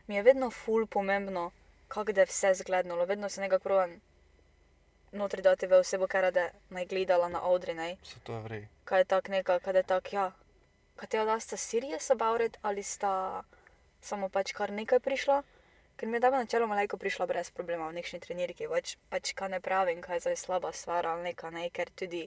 mi 0.06 0.16
je 0.16 0.22
vedno 0.22 0.50
ful 0.50 0.86
pomembno, 0.86 1.50
kako 1.88 2.12
da 2.12 2.20
je 2.20 2.26
vse 2.26 2.54
zgledalo, 2.54 3.04
vedno 3.04 3.28
se 3.28 3.40
nekako 3.40 3.62
provam 3.62 4.00
notri 5.12 5.42
dati 5.42 5.66
v 5.66 5.80
osebo, 5.80 6.06
kar 6.06 6.32
da 6.32 6.48
naj 6.70 6.86
gledala 6.86 7.28
na 7.28 7.40
Audrey, 7.42 7.74
ne. 7.74 7.96
Se 8.04 8.20
to 8.22 8.34
je 8.34 8.40
vrej. 8.40 8.68
kaj 8.84 9.00
je 9.00 9.04
tako 9.04 9.30
neka, 9.30 9.58
kaj 9.58 9.76
je 9.76 9.82
tako, 9.82 10.08
ja, 10.12 10.32
kaj 10.96 11.08
te 11.08 11.24
da 11.24 11.40
sta 11.40 11.56
serious 11.56 12.10
about 12.10 12.40
it 12.40 12.58
ali 12.62 12.82
sta 12.82 13.42
samo 14.00 14.28
pač 14.28 14.52
kar 14.52 14.70
nekaj 14.70 15.00
prišla. 15.00 15.42
Ker 15.96 16.08
mi 16.08 16.16
je 16.16 16.20
dobro 16.20 16.38
načeloma 16.38 16.74
lajko 16.74 16.96
prišla 16.96 17.26
brez 17.26 17.50
problema 17.50 17.88
v 17.88 17.96
nekšni 17.96 18.20
trenirki, 18.20 18.68
pač, 18.68 18.96
pač 19.08 19.32
kaj 19.32 19.48
ne 19.48 19.60
pravim, 19.60 20.02
kaj 20.04 20.16
je 20.16 20.20
zdaj 20.20 20.36
slaba 20.36 20.72
stvar 20.72 21.06
ali 21.06 21.22
neka, 21.22 21.50
ne, 21.50 21.70
ker 21.70 21.90
tudi, 21.90 22.26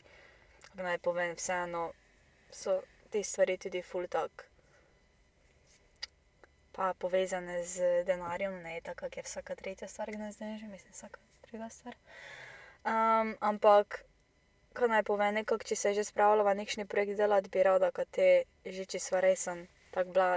kako 0.72 0.84
naj 0.84 0.98
povem, 0.98 1.36
vseeno 1.38 1.92
so 2.52 2.82
te 3.14 3.24
stvari 3.24 3.58
tudi 3.58 3.82
full 3.82 4.08
tak. 4.08 4.50
Pa 6.80 6.94
povezane 6.96 7.60
z 7.68 8.06
denarjem, 8.08 8.54
ne 8.64 8.78
tako, 8.80 9.10
kot 9.10 9.18
je 9.20 9.26
vsaka 9.28 9.56
tretja 9.60 9.88
stvar, 9.92 10.08
ki 10.08 10.22
ne 10.22 10.32
zdaj 10.32 10.62
že, 10.62 10.68
mislim, 10.72 10.94
vsaka 10.96 11.20
druga 11.50 11.68
stvar. 11.70 11.98
Um, 12.88 13.36
ampak 13.44 14.06
kaj 14.74 14.88
naj 14.88 15.04
povem, 15.04 15.36
nekako, 15.36 15.68
če 15.68 15.76
se 15.76 15.92
je 15.92 16.00
že 16.00 16.08
spravljala 16.08 16.54
nekšni 16.56 16.86
projekt 16.88 17.20
delati, 17.20 17.52
bi 17.52 17.64
rada, 17.68 17.92
da 17.92 18.06
te 18.06 18.30
že 18.66 18.86
če 18.86 19.00
sva 19.04 19.20
resen, 19.26 19.68
tako 19.92 20.16
bila 20.16 20.32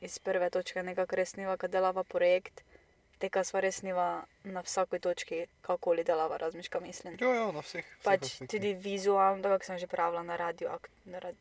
iz 0.00 0.18
prve 0.18 0.50
točke 0.50 0.82
nekako 0.82 1.16
resniva, 1.16 1.56
kad 1.56 1.72
delava 1.72 2.04
projekt, 2.04 2.62
tega 3.20 3.42
sva 3.44 3.60
resniva 3.60 4.24
na 4.44 4.62
vsaki 4.64 5.00
točki, 5.02 5.42
kakoli 5.66 6.04
delava, 6.04 6.38
razmišljam, 6.40 6.86
mislim. 6.86 7.18
Ja, 7.20 7.34
ja, 7.34 7.50
na 7.52 7.60
vseh. 7.60 7.84
vseh 7.84 8.04
Pač 8.04 8.24
aspektih. 8.24 8.48
tudi 8.54 8.72
vizualno, 8.74 9.42
tako 9.42 9.64
sem 9.64 9.78
že 9.78 9.90
pravila 9.90 10.22
na 10.22 10.36
radio, 10.40 10.78
na, 11.04 11.18
rad, 11.18 11.36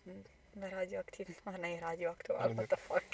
na 0.60 0.70
radioaktivno, 0.70 1.52
ne 1.64 1.80
radioaktivno, 1.80 2.42
ali 2.42 2.54
Radio- 2.54 2.68
pa 2.68 2.76
ta 2.76 2.78
fuck. 2.78 3.10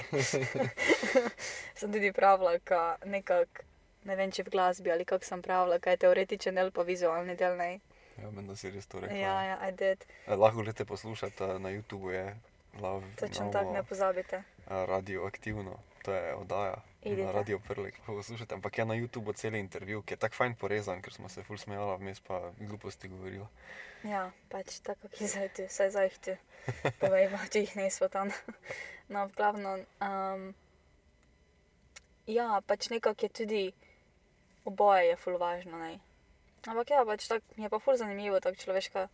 sem 1.79 1.91
tudi 1.91 2.11
pravila, 2.13 2.59
ka 2.59 2.97
nekako, 3.05 3.63
ne 4.03 4.15
vem 4.15 4.31
če 4.31 4.43
v 4.43 4.49
glasbi 4.49 4.91
ali 4.91 5.05
kako 5.05 5.25
sem 5.25 5.41
pravila, 5.41 5.79
kaj 5.79 5.93
je 5.93 6.01
teoretičen 6.05 6.55
del 6.55 6.71
pa 6.71 6.83
vizualni 6.83 7.35
del, 7.35 7.57
ne. 7.57 7.79
Ja, 8.17 8.29
meni 8.31 8.47
da 8.47 8.55
si 8.55 8.69
res 8.71 8.85
to 8.87 8.99
rekel. 8.99 9.17
Ja, 9.17 9.35
ja, 9.43 9.55
I 9.61 9.71
did. 9.71 10.05
Eh, 10.27 10.35
Lahko 10.35 10.63
greste 10.63 10.85
poslušati 10.85 11.43
na 11.59 11.69
YouTubu, 11.69 12.09
je 12.11 12.35
Love 12.79 13.05
Točno 13.19 13.51
tako, 13.51 13.73
ne 13.73 13.83
pozabite. 13.83 14.43
radioaktivno, 14.67 15.75
to 16.03 16.13
je 16.13 16.35
oddaja. 16.35 16.75
Na 17.05 17.11
idite. 17.11 17.31
radio 17.31 17.59
prlik, 17.59 17.97
lahko 17.99 18.15
poslušate, 18.15 18.55
ampak 18.55 18.77
je 18.77 18.85
na 18.85 18.95
YouTubu 18.97 19.33
cel 19.37 19.55
intervju, 19.55 20.01
ki 20.01 20.13
je 20.13 20.17
tako 20.17 20.35
fajn 20.35 20.55
porezan, 20.57 21.01
ker 21.05 21.13
smo 21.13 21.29
se 21.29 21.43
ful 21.43 21.57
smejala, 21.57 21.99
vmes 22.01 22.19
pa 22.19 22.39
gluposti 22.59 23.07
govorila. 23.07 23.45
Ja, 24.03 24.31
pač 24.49 24.79
tako, 24.81 25.11
ki 25.13 25.27
zdaj 25.29 25.49
tu, 25.53 25.67
vsaj 25.69 25.91
zdaj 25.93 26.09
jih 26.09 26.17
tu. 26.25 26.35
Povejmo, 27.03 27.37
če 27.53 27.61
jih 27.65 27.75
nismo 27.81 28.09
tam. 28.09 28.33
No, 29.05 29.27
glavno. 29.37 29.75
Um, 30.01 30.47
ja, 32.25 32.57
pač 32.65 32.89
nekako 32.89 33.27
je 33.27 33.29
tudi 33.29 33.61
oboje 34.65 35.11
je 35.11 35.15
ful 35.21 35.37
važno. 35.37 35.77
Ne? 35.77 35.99
Ampak 36.65 36.89
ja, 36.89 37.05
pač 37.05 37.27
tako 37.29 37.45
mi 37.57 37.67
je 37.67 37.69
pa 37.69 37.79
ful 37.79 38.01
zanimivo, 38.01 38.41
tako 38.41 38.57
človeška. 38.63 39.07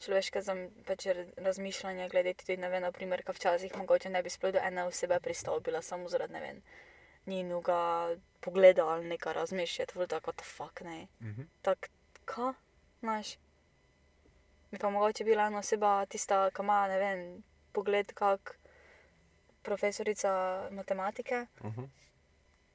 Človeške 0.00 0.40
pač 0.88 1.08
razmišljanje 1.36 2.08
glede 2.12 2.32
tudi, 2.40 2.56
ne 2.60 2.68
vem, 2.72 2.84
naprimer, 2.84 3.20
kaj 3.24 3.36
včasih 3.36 3.74
mogoče 3.76 4.12
ne 4.12 4.22
bi 4.24 4.32
sploh 4.32 4.52
do 4.52 4.60
ene 4.60 4.84
osebe 4.88 5.18
pristopila, 5.20 5.82
samo 5.84 6.08
zaradi, 6.08 6.32
ne 6.32 6.40
vem, 6.40 6.62
njenega 7.26 8.16
pogleda 8.40 8.86
ali 8.86 9.08
nekaj 9.08 9.32
razmišljati, 9.32 9.92
ful 9.92 10.06
tako, 10.06 10.30
what 10.30 10.36
the 10.36 10.44
fuck, 10.44 10.80
ne. 10.80 11.06
Mhm. 11.20 11.42
Tako, 11.62 11.88
kaj, 12.24 12.52
znaš. 13.00 13.36
Bi 14.70 14.78
pa 14.78 14.90
mogoče 14.90 15.24
bila 15.24 15.46
ena 15.46 15.58
oseba 15.58 16.06
tista, 16.06 16.50
ki 16.50 16.62
ima, 16.62 16.88
ne 16.88 16.98
vem, 16.98 17.42
pogled 17.72 18.12
kak 18.14 18.58
profesorica 19.62 20.68
matematike. 20.70 21.46
Mhm. 21.64 21.84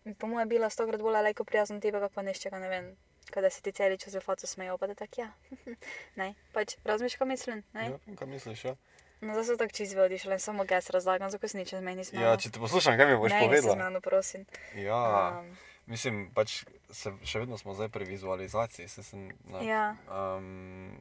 Bi 0.06 0.14
po 0.14 0.28
mojem 0.28 0.50
bila 0.50 0.70
stokrat 0.70 1.02
bolj 1.02 1.14
lajko 1.14 1.44
prijazna 1.44 1.80
tebe, 1.80 2.00
kako 2.00 2.14
pa 2.14 2.22
neščega, 2.22 2.60
ne 2.60 2.70
vem. 2.70 2.96
Kada 3.32 3.50
se 3.50 3.62
ti 3.62 3.72
celi 3.72 3.98
čas 3.98 4.14
v 4.14 4.22
facu 4.22 4.48
smejo, 4.48 4.78
pa 4.78 4.88
da 4.88 4.96
tak 4.96 5.18
ja. 5.18 5.32
ne, 6.20 6.34
pač 6.54 6.76
razmišljam, 6.84 7.18
kaj 7.20 7.28
mislim, 7.28 7.64
ne. 7.74 7.86
Ja, 7.90 8.16
kaj 8.20 8.28
misliš, 8.28 8.66
ja? 8.66 8.76
No, 9.22 9.34
zdaj 9.34 9.44
so 9.46 9.58
tako 9.58 9.72
čisto 9.72 10.02
odišli, 10.02 10.40
samo 10.40 10.66
gas 10.66 10.90
razlagam, 10.90 11.30
zakaj 11.30 11.50
se 11.50 11.58
nič 11.58 11.70
z 11.70 11.82
meni 11.82 12.04
smejo. 12.06 12.26
Ja, 12.26 12.38
če 12.38 12.52
te 12.52 12.60
poslušam, 12.60 12.98
kaj 12.98 13.06
mi 13.06 13.18
boš 13.18 13.32
ne, 13.32 13.36
ne, 13.36 13.42
se 13.42 13.48
povedala? 13.48 13.74
zmeno, 13.74 14.02
prosim. 14.02 14.46
Ja, 14.76 15.40
Um, 15.40 15.58
mislim, 15.86 16.32
pač 16.34 16.66
se, 16.92 17.14
še 17.24 17.40
vedno 17.40 17.58
smo 17.58 17.74
zdaj 17.74 17.90
pri 17.90 18.06
vizualizaciji. 18.06 18.88
Se 18.88 19.04
sem, 19.04 19.30
na, 19.46 19.62
ja, 19.62 19.96
um, 20.10 21.00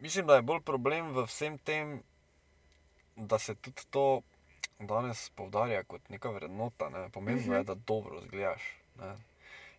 mislim, 0.00 0.26
da 0.26 0.36
je 0.36 0.42
bolj 0.42 0.60
problem 0.60 1.12
v 1.12 1.24
vsem 1.24 1.58
tem, 1.58 2.02
da 3.16 3.38
se 3.38 3.54
tudi 3.54 3.82
to 3.90 4.22
danes 4.78 5.30
poudarja 5.30 5.84
kot 5.84 6.08
neka 6.08 6.28
vrednota. 6.30 6.90
Ne? 6.90 7.08
Pomembno 7.10 7.42
uh 7.42 7.48
-huh. 7.48 7.54
je, 7.54 7.58
Mhm. 7.58 7.66
da 7.66 7.74
dobro 7.74 8.20
zgledaš. 8.20 8.62
Ne? 8.98 9.16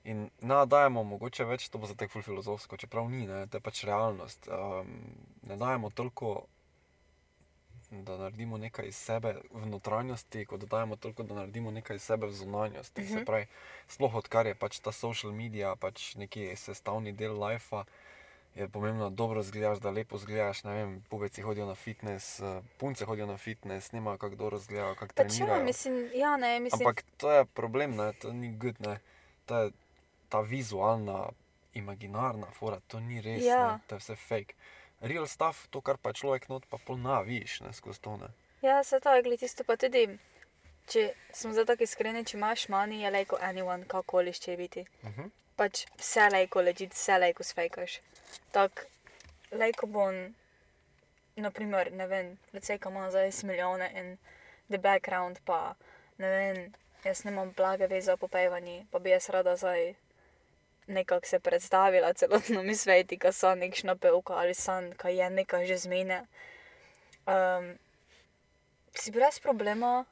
In 0.04 0.30
ne 0.42 0.66
dajemo 0.66 1.04
mogoče 1.04 1.44
več, 1.46 1.70
to 1.70 1.78
bo 1.78 1.86
zdaj 1.88 2.08
tako 2.08 2.22
filozofsko, 2.22 2.78
čeprav 2.78 3.10
ni, 3.10 3.28
ne? 3.28 3.48
to 3.48 3.58
je 3.58 3.62
pač 3.62 3.84
realnost. 3.84 4.48
Um, 4.48 4.88
ne 5.44 5.58
dajemo 5.58 5.90
toliko, 5.90 6.46
da 7.96 8.18
naredimo 8.18 8.58
nekaj 8.58 8.88
iz 8.88 8.96
sebe 8.98 9.36
v 9.52 9.66
notranjosti, 9.66 10.46
kot 10.46 10.60
da 10.60 10.66
dajemo 10.68 10.96
toliko, 10.96 11.24
da 11.24 11.36
naredimo 11.36 11.72
nekaj 11.72 11.96
iz 11.96 12.04
sebe 12.04 12.28
v 12.28 12.32
zunanjosti. 12.34 13.02
Uh 13.02 13.08
-huh. 13.08 13.10
Se 13.10 13.16
Mhm. 13.16 13.26
pravi, 13.26 13.46
sploh 13.88 14.16
odkar 14.16 14.46
je 14.46 14.56
pač 14.56 14.80
ta 14.80 14.92
social 14.92 15.32
media 15.34 15.76
pač 15.76 16.16
neki 16.16 16.56
sestavni 16.56 17.12
del 17.12 17.40
lajfa, 17.40 17.86
je 18.56 18.70
pomembno, 18.70 19.04
da 19.04 19.16
dobro 19.16 19.44
zgledaš, 19.44 19.78
da 19.78 19.90
lepo 19.92 20.18
zgledaš. 20.18 20.64
Ne 20.64 20.74
vem, 20.74 21.04
pubeci 21.04 21.42
hodijo 21.42 21.66
na 21.66 21.76
fitness, 21.76 22.40
eh, 22.40 22.62
punce 22.78 23.06
hodijo 23.06 23.26
na 23.26 23.38
fitness, 23.38 23.92
nima 23.92 24.18
kako 24.18 24.36
dobro 24.36 24.58
zgledajo, 24.58 24.96
kako 24.96 25.14
pač 25.14 25.26
ja, 25.26 25.30
trenirajo. 25.30 25.64
mislim, 25.64 26.10
ja, 26.14 26.38
ne, 26.38 26.60
mislim. 26.60 26.82
Ampak 26.82 27.04
to 27.18 27.32
je 27.32 27.46
problem, 27.46 27.96
ne? 27.96 28.14
to 28.14 28.34
ni 28.34 28.52
good, 28.54 28.76
ne? 28.82 29.00
to 29.46 29.58
je 29.58 29.72
ta 30.30 30.40
vizualna, 30.42 31.30
imaginarna 31.74 32.48
fora, 32.50 32.80
to 32.80 33.00
ni 33.00 33.22
res, 33.22 33.44
Ja. 33.44 33.72
ne? 33.72 33.80
to 33.88 33.96
je 33.96 34.00
vse 34.00 34.16
fake. 34.18 34.54
Real 35.06 35.28
stuff, 35.30 35.68
to, 35.70 35.82
kar 35.86 36.00
pa 36.02 36.14
človek 36.18 36.48
not, 36.50 36.66
pa 36.70 36.80
pol 36.82 36.98
naviš, 36.98 37.60
ne 37.62 37.74
skozi 37.78 38.02
to. 38.02 38.16
Ne? 38.18 38.32
Ja, 38.66 38.84
se 38.84 39.00
to 39.00 39.14
je 39.14 39.22
glede 39.22 39.44
tisto, 39.46 39.64
pa 39.64 39.78
tudi, 39.78 40.08
če 40.90 41.12
smo 41.30 41.54
zdaj 41.54 41.68
tako 41.72 41.86
iskreni, 41.86 42.24
če 42.26 42.38
imaš 42.40 42.68
money, 42.74 43.04
je 43.04 43.12
lajko 43.14 43.38
anyone, 43.46 43.86
kakoli 43.86 44.34
še 44.34 44.58
biti. 44.58 44.86
Uh 45.04 45.10
-huh. 45.10 45.30
Pač 45.56 45.86
vse 46.00 46.30
lajko 46.34 46.62
leži, 46.62 46.88
vse 46.90 47.20
lajko 47.22 47.44
sfejkaš. 47.44 48.00
Tako, 48.52 48.90
lajko 49.52 49.88
bom, 49.88 50.18
naprimer, 51.36 51.92
ne 51.92 52.08
vem, 52.08 52.38
recimo, 52.54 52.80
ko 52.80 52.90
ima 52.90 53.12
zdaj 53.12 53.32
milijone 53.44 53.92
in 53.96 54.18
the 54.70 54.78
background, 54.78 55.40
pa 55.46 55.76
ne 56.18 56.30
vem, 56.30 56.74
jaz 57.04 57.24
nimam 57.26 57.54
blage 57.58 57.88
veze 57.88 58.14
o 58.14 58.18
popevani, 58.18 58.88
pa 58.92 59.00
bi 59.00 59.10
jaz 59.10 59.30
rada 59.30 59.56
zdaj 59.56 59.94
nekako 60.88 61.28
se 61.28 61.40
predstavila 61.40 62.14
celotno 62.14 62.64
mi 62.64 62.76
sveti, 62.76 63.18
ka 63.18 63.32
so 63.32 63.56
nekšna 63.56 63.96
pevka 63.96 64.34
ali 64.34 64.54
san, 64.54 64.92
ka 64.94 65.10
je 65.10 65.30
neka 65.30 65.66
že 65.66 65.78
zmene. 65.78 66.26
Um, 67.26 67.78
si 68.94 69.12
brez 69.12 69.40
problema, 69.40 70.06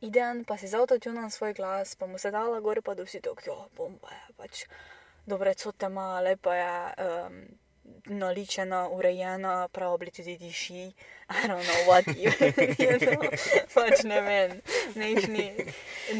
idem 0.00 0.44
pa 0.44 0.56
si 0.58 0.68
zautotunam 0.68 1.30
svoj 1.30 1.52
glas, 1.52 1.94
pa 1.94 2.06
mu 2.06 2.18
se 2.18 2.30
dala 2.30 2.60
gor, 2.60 2.82
pa 2.82 2.94
da 2.94 3.02
vsi 3.02 3.20
tako, 3.20 3.42
jo, 3.46 3.68
bomba 3.76 4.10
je, 4.10 4.34
pač 4.36 4.64
dobre 5.26 5.54
cote 5.54 5.86
ima, 5.86 6.20
lepa 6.20 6.54
je, 6.54 6.94
um, 7.04 7.40
naličena, 8.06 8.88
urejena, 8.88 9.68
bi 9.98 10.10
tudi 10.10 10.36
diši, 10.38 10.92
I 11.28 11.46
don't 11.46 11.64
know 11.64 11.84
what 11.86 12.06
you, 12.06 12.30
you 12.78 12.98
know, 12.98 13.30
pač 13.74 14.02
ne 14.04 14.20
vem, 14.20 14.60
nekšni, 14.94 15.44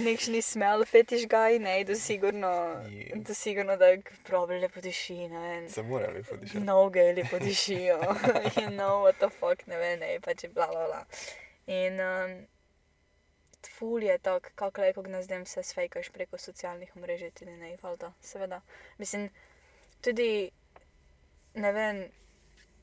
nekšni 0.05 0.41
smell 0.43 0.85
fetiš 0.85 1.27
gaj, 1.29 1.59
ne, 1.59 1.85
da 1.85 1.95
sigurno, 1.95 2.81
Je. 2.89 3.13
da 3.15 3.35
sigurno, 3.35 3.77
da 3.77 3.93
bi 3.97 4.61
lepo 4.61 4.81
diši, 4.81 5.29
ne 5.29 5.39
vem. 5.39 5.69
Se 5.69 5.83
mora 5.83 6.11
lepo 6.11 6.37
dišati. 6.37 6.65
Noge 6.65 7.13
lepo 7.13 7.39
dišijo, 7.39 8.01
you 8.57 8.69
know 8.71 9.05
what 9.05 9.21
the 9.21 9.29
fuck, 9.29 9.67
ne 9.67 9.77
vem, 9.77 10.01
ne, 10.01 10.19
pač 10.25 10.47
bla 10.55 10.67
bla 10.67 10.87
bla. 10.87 11.05
In 11.67 12.01
um, 12.01 12.35
ful 13.79 14.03
je 14.03 14.19
tako, 14.19 14.51
kako 14.55 14.81
lepo 14.81 15.03
nas 15.03 15.25
zdaj 15.25 15.45
vse 15.45 15.63
svejkaš 15.63 16.11
preko 16.17 16.39
socialnih 16.39 16.97
mrež, 16.97 17.29
tudi 17.35 17.57
ne, 17.57 17.77
valjda, 17.83 18.13
seveda. 18.21 18.61
Mislim, 18.99 19.29
tudi, 20.01 20.51
ne 21.55 21.73
vem, 21.73 22.05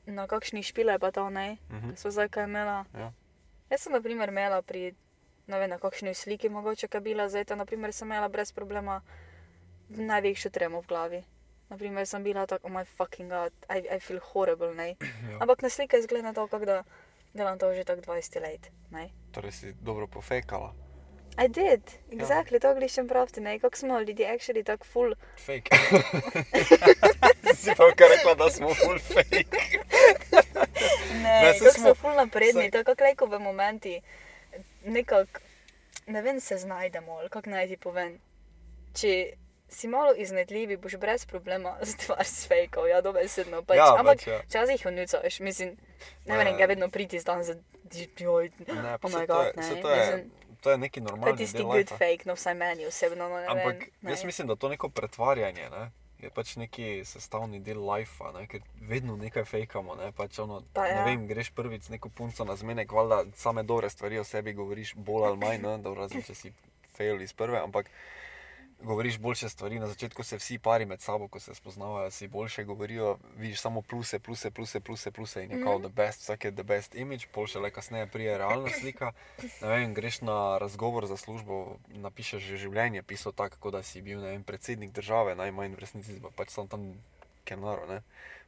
na 0.06 0.26
kakšni 0.26 0.62
špile 0.62 0.98
pa 0.98 1.10
to 1.10 1.30
ne, 1.30 1.56
Uh 1.70 1.76
-huh. 1.76 1.96
so 1.96 2.10
zdaj 2.10 2.28
kaj 2.28 2.44
imela. 2.44 2.84
Ja. 2.94 3.12
Jaz 3.70 3.80
sem, 3.80 3.92
na 3.92 4.00
primer, 4.00 4.28
imela 4.28 4.62
pri, 4.62 4.94
ne 5.46 5.58
vem, 5.58 5.70
na 5.70 5.78
kakšni 5.78 6.14
sliki, 6.14 6.48
mogoče 6.48 6.88
kabila, 6.88 7.28
zdaj 7.28 7.44
ta, 7.44 7.54
na 7.54 7.64
primer, 7.64 7.92
sem 7.92 8.08
imela 8.08 8.28
brez 8.28 8.52
problema 8.52 9.00
največjo 9.88 10.50
tremo 10.50 10.80
v 10.80 10.86
glavi. 10.86 11.24
Naprimer, 11.68 12.06
sem 12.06 12.24
bila 12.24 12.46
tako, 12.46 12.66
oh 12.66 12.72
my 12.72 12.84
fucking 12.84 13.30
god, 13.30 13.52
I, 13.68 13.96
I 13.96 14.00
feel 14.00 14.20
horrible, 14.32 14.74
ne. 14.74 14.96
Ja. 15.30 15.38
Ampak 15.40 15.62
na 15.62 15.68
slike 15.68 15.98
izgleda 15.98 16.32
to, 16.32 16.48
kot 16.48 16.64
da 16.64 16.84
delam 17.34 17.58
to 17.58 17.74
že 17.74 17.84
tako 17.84 18.00
20 18.00 18.40
let, 18.40 18.70
ne. 18.90 19.10
Torej 19.32 19.52
si 19.52 19.72
dobro 19.80 20.06
pofekala. 20.06 20.74
I 21.34 21.48
did, 21.48 21.80
exactly, 22.10 22.58
to 22.58 22.74
glišem 22.74 23.08
pravti, 23.08 23.40
ne, 23.40 23.58
kako 23.58 23.76
smo 23.76 24.00
ljudje 24.00 24.26
actually 24.28 24.64
tako 24.64 24.84
full. 24.86 25.14
Fake. 25.38 25.70
si 27.54 27.70
pa 27.72 27.92
kar 27.92 28.08
rekla, 28.08 28.34
da 28.36 28.50
smo 28.50 28.74
full 28.74 28.98
fake. 29.00 29.46
Ne, 31.14 31.42
Ne, 31.42 31.52
kako 31.54 31.70
smo- 31.70 31.84
so 31.84 31.94
full 31.94 32.14
napredni, 32.14 32.62
saj- 32.62 32.72
tako 32.72 32.94
kako 32.96 33.26
v 33.26 33.38
momenti 33.40 34.00
nekako, 34.84 35.40
ne 36.06 36.22
vem, 36.22 36.40
se 36.40 36.56
znajdemo, 36.56 37.12
ali 37.12 37.28
kako 37.28 37.50
naj 37.50 37.68
ti 37.68 37.76
povem. 37.78 38.18
Če 38.92 39.32
si 39.68 39.88
malo 39.88 40.12
iznedljivi, 40.14 40.76
boš 40.76 40.96
brez 40.96 41.26
problema 41.26 41.78
stvar 41.86 42.24
s 42.24 42.46
fejkov, 42.46 42.88
ja, 42.88 43.00
dobesedno. 43.00 43.62
Pač. 43.62 43.76
Ja, 43.76 43.94
Ampak 43.94 44.16
pač, 44.16 44.26
ja. 44.26 44.40
včasih 44.40 44.84
jo 44.84 44.90
nucaš, 44.90 45.40
mislim, 45.40 45.76
ne 46.26 46.36
vem, 46.36 46.56
ga 46.56 46.66
vedno 46.66 46.88
priti 46.90 47.18
zdan 47.18 47.42
za, 47.42 47.56
joj, 48.18 48.50
pa 49.00 49.08
oh 49.08 49.12
ne. 49.12 49.26
to 49.26 49.42
je- 49.42 49.52
Mislim, 49.56 50.30
To 50.62 50.70
je 50.70 50.78
neki 50.78 51.00
To 51.00 51.06
je 51.06 51.10
normalni 51.10 51.38
tisti 51.42 51.62
good 51.62 51.88
fake, 51.88 52.24
no 52.24 52.36
vsaj 52.38 52.54
meni 52.54 52.86
osebno. 52.86 53.28
No, 53.28 53.40
ne 53.40 53.46
Ampak 53.50 53.78
vem, 53.78 53.90
ne. 54.02 54.14
jaz 54.14 54.24
mislim, 54.24 54.48
da 54.48 54.56
to 54.56 54.68
neko 54.70 54.88
pretvarjanje 54.88 55.70
ne, 55.70 55.90
je 56.22 56.30
pač 56.30 56.54
neki 56.56 57.02
sestavni 57.04 57.58
del 57.60 57.82
lifea, 57.82 58.30
ne, 58.36 58.46
ker 58.46 58.62
vedno 58.88 59.16
nekaj 59.18 59.44
fejkamo. 59.44 59.96
Ne, 59.98 60.12
pač 60.14 60.38
ono, 60.38 60.62
Pa 60.72 60.86
ne 60.86 60.94
ja. 60.94 61.04
vem, 61.08 61.26
greš 61.26 61.50
prvič 61.50 61.88
neko 61.90 62.12
punco 62.14 62.46
na 62.46 62.56
zmenek, 62.56 62.92
valjda 62.94 63.24
same 63.34 63.66
dobre 63.66 63.90
stvari 63.90 64.22
o 64.22 64.24
sebi 64.24 64.54
govoriš 64.54 64.94
bolj 64.94 65.32
ali 65.32 65.42
manj, 65.42 65.62
ne, 65.66 65.76
da 65.82 65.94
razen 65.98 66.22
če 66.22 66.38
si 66.38 66.52
fail 66.94 67.22
iz 67.22 67.34
prve, 67.34 67.58
ampak 67.58 67.90
govoriš 68.82 69.18
boljše 69.18 69.48
stvari. 69.48 69.78
Na 69.78 69.86
začetku 69.86 70.22
se 70.22 70.36
vsi 70.36 70.58
pari 70.58 70.86
med 70.86 71.00
sabo, 71.00 71.28
ko 71.28 71.40
se 71.40 71.54
spoznavajo, 71.54 72.10
si 72.10 72.28
boljše 72.28 72.64
govorijo, 72.64 73.18
vidiš 73.36 73.60
samo 73.60 73.82
pluse, 73.82 74.18
pluse, 74.18 74.50
pluse, 74.50 74.80
pluse, 74.80 75.10
pluse 75.10 75.44
in 75.44 75.50
je 75.50 75.62
kao 75.62 75.78
Mhm. 75.78 75.82
the 75.82 75.92
best, 75.92 76.20
vsak 76.20 76.44
je 76.44 76.52
the 76.52 76.62
best 76.62 76.94
image, 76.94 77.26
pol 77.26 77.46
še 77.46 77.58
le 77.58 77.70
kasneje 77.70 78.06
prije 78.06 78.38
realna 78.38 78.70
slika. 78.70 79.12
Ne 79.60 79.68
vem, 79.68 79.94
greš 79.94 80.20
na 80.20 80.58
razgovor 80.58 81.06
za 81.06 81.16
službo, 81.16 81.76
napišeš 81.88 82.42
že 82.42 82.56
življenje, 82.56 83.02
pisal 83.02 83.32
tako, 83.32 83.56
kot 83.60 83.72
da 83.72 83.82
si 83.82 84.02
bil 84.02 84.20
vem, 84.20 84.42
predsednik 84.42 84.92
države, 84.92 85.34
najmanj 85.34 85.74
v 85.74 85.78
resnici 85.78 86.20
pa 86.22 86.28
pač 86.36 86.50
sem 86.50 86.68
tam 86.68 86.92
kenaro. 87.44 87.86
Ne? 87.86 88.02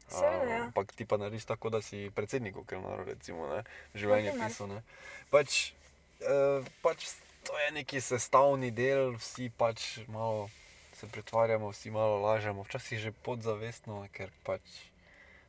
Seveda, 0.09 0.45
ja. 0.45 0.63
Ampak 0.65 0.93
ti 0.93 1.05
pa 1.05 1.17
narediš 1.17 1.45
tako, 1.45 1.71
da 1.71 1.83
si 1.83 2.11
predsednik 2.15 2.57
v 2.57 2.65
Kelnaru, 2.67 3.05
recimo, 3.05 3.49
ne? 3.49 3.63
življenje 3.95 4.35
pisal. 4.37 4.69
Ne? 4.69 4.83
Pač, 5.31 5.73
uh, 6.21 6.61
pač 6.83 7.09
to 7.45 7.59
je 7.59 7.71
neki 7.73 8.01
sestavni 8.01 8.71
del, 8.71 9.15
vsi 9.21 9.51
pač 9.59 9.99
malo 10.09 10.49
se 10.95 11.09
pretvarjamo, 11.09 11.69
vsi 11.69 11.91
malo 11.91 12.19
lažemo, 12.23 12.63
včasih 12.63 12.99
že 12.99 13.13
podzavestno, 13.13 14.07
ker 14.13 14.31
pač 14.47 14.63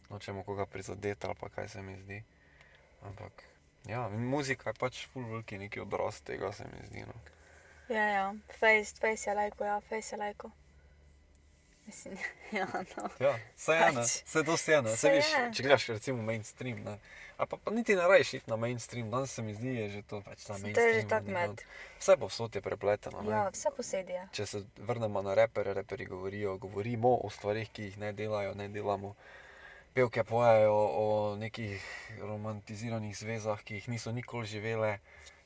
nočemo 0.10 0.44
koga 0.44 0.66
prizadeti 0.66 1.28
ali 1.28 1.36
pa 1.40 1.50
kaj 1.50 1.70
se 1.70 1.82
mi 1.82 1.96
zdi. 1.98 2.24
Ampak 3.02 3.44
ja, 3.88 4.10
muzika 4.10 4.70
je 4.70 4.80
pač 4.80 5.06
full 5.14 5.30
veliki 5.30 5.58
neki 5.58 5.80
odraz 5.80 6.22
tega, 6.22 6.52
se 6.52 6.66
mi 6.66 6.88
zdi. 6.88 7.06
No. 7.06 7.16
Ja, 7.90 8.06
ja, 8.10 8.36
face, 8.60 8.96
face 9.00 9.30
je 9.30 9.36
lajko, 9.36 9.66
ja, 9.66 9.80
face 9.90 10.16
je 10.16 10.20
lajko. 10.20 10.52
Mislim, 11.86 12.18
ja, 12.52 12.68
no. 12.98 13.10
Ja, 13.20 13.36
vse 13.56 13.72
ena, 13.74 14.02
Pač. 14.02 14.24
vse 14.26 14.44
to 14.44 14.56
je 14.58 14.78
ena. 14.78 14.90
Se 14.90 15.10
viš, 15.10 15.28
je. 15.28 15.44
če 15.54 15.64
gledaš 15.64 15.88
recimo 15.88 16.22
mainstream, 16.22 16.82
ne. 16.84 16.98
A 17.38 17.46
pa, 17.46 17.58
pa 17.58 17.72
niti 17.72 17.96
ne 17.96 18.08
rajš 18.08 18.34
iti 18.34 18.50
na 18.50 18.56
mainstream, 18.56 19.12
danes 19.12 19.34
se 19.34 19.42
mi 19.42 19.54
zdi, 19.54 19.68
je 19.76 19.90
že 19.90 20.02
to 20.02 20.22
pač 20.22 20.44
ta 20.44 20.54
To 20.54 20.60
mainstream. 20.60 20.88
je 20.88 21.02
že 21.02 21.08
tak 21.08 21.24
med. 21.28 21.62
Vse 22.00 22.18
povsod 22.18 22.56
je 22.56 22.62
prepleteno. 22.62 23.22
ne. 23.22 23.32
Ja, 23.32 23.50
vse 23.50 23.70
posedi 23.70 24.14
je. 24.14 24.24
Če 24.32 24.46
se 24.46 24.58
vrnemo 24.78 25.22
na 25.22 25.34
repere, 25.34 25.74
reperi 25.74 26.06
govorijo, 26.06 26.58
govorimo 26.58 27.12
o 27.18 27.30
stvarih, 27.30 27.70
ki 27.70 27.84
jih 27.84 27.98
ne 27.98 28.14
delajo, 28.14 28.56
ne 28.56 28.70
delamo. 28.70 29.16
Pevke 29.94 30.24
pojejo 30.24 30.74
o 30.96 31.06
nekih 31.36 31.80
romantiziranih 32.20 33.16
zvezah, 33.16 33.62
ki 33.64 33.76
jih 33.76 33.90
niso 33.90 34.12
nikoli 34.12 34.48
živele, 34.48 34.98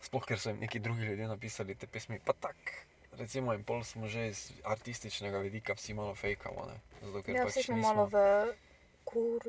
sploh 0.01 0.25
ker 0.25 0.39
so 0.39 0.50
jim 0.50 0.60
neki 0.60 0.79
drugi 0.79 1.03
ljudje 1.03 1.27
napisali 1.27 1.75
te 1.75 1.88
pesmi. 1.88 2.19
Pa 2.19 2.34
tako, 2.34 2.74
recimo, 3.19 3.53
in 3.53 3.63
pol 3.63 3.83
smo 3.83 4.07
že 4.07 4.27
iz 4.27 4.39
artističnega 4.63 5.38
vidika 5.39 5.73
vsi 5.73 5.93
malo 5.93 6.15
fejkamo. 6.15 6.65
ne. 6.65 6.77
Zato, 7.01 7.21
ker 7.21 7.35
Ja, 7.35 7.43
pač 7.45 7.65
smo 7.65 7.75
nismo- 7.75 7.83
malo 7.83 8.05
v 8.05 8.17
kur, 9.03 9.41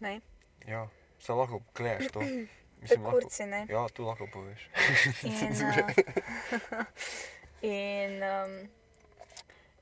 ne, 0.00 0.20
Ja, 0.66 0.88
se 1.18 1.32
lahko 1.32 1.62
kleješ 1.72 2.10
to. 2.10 2.20
Mislim, 2.82 3.02
lahko, 3.02 3.20
kurci, 3.20 3.46
ne. 3.46 3.66
ja, 3.70 3.86
tu 3.88 4.02
lahko 4.04 4.26
poveš. 4.26 4.68
In, 5.22 5.54
uh, 5.62 6.86
in 7.62 8.22
um, 8.22 8.68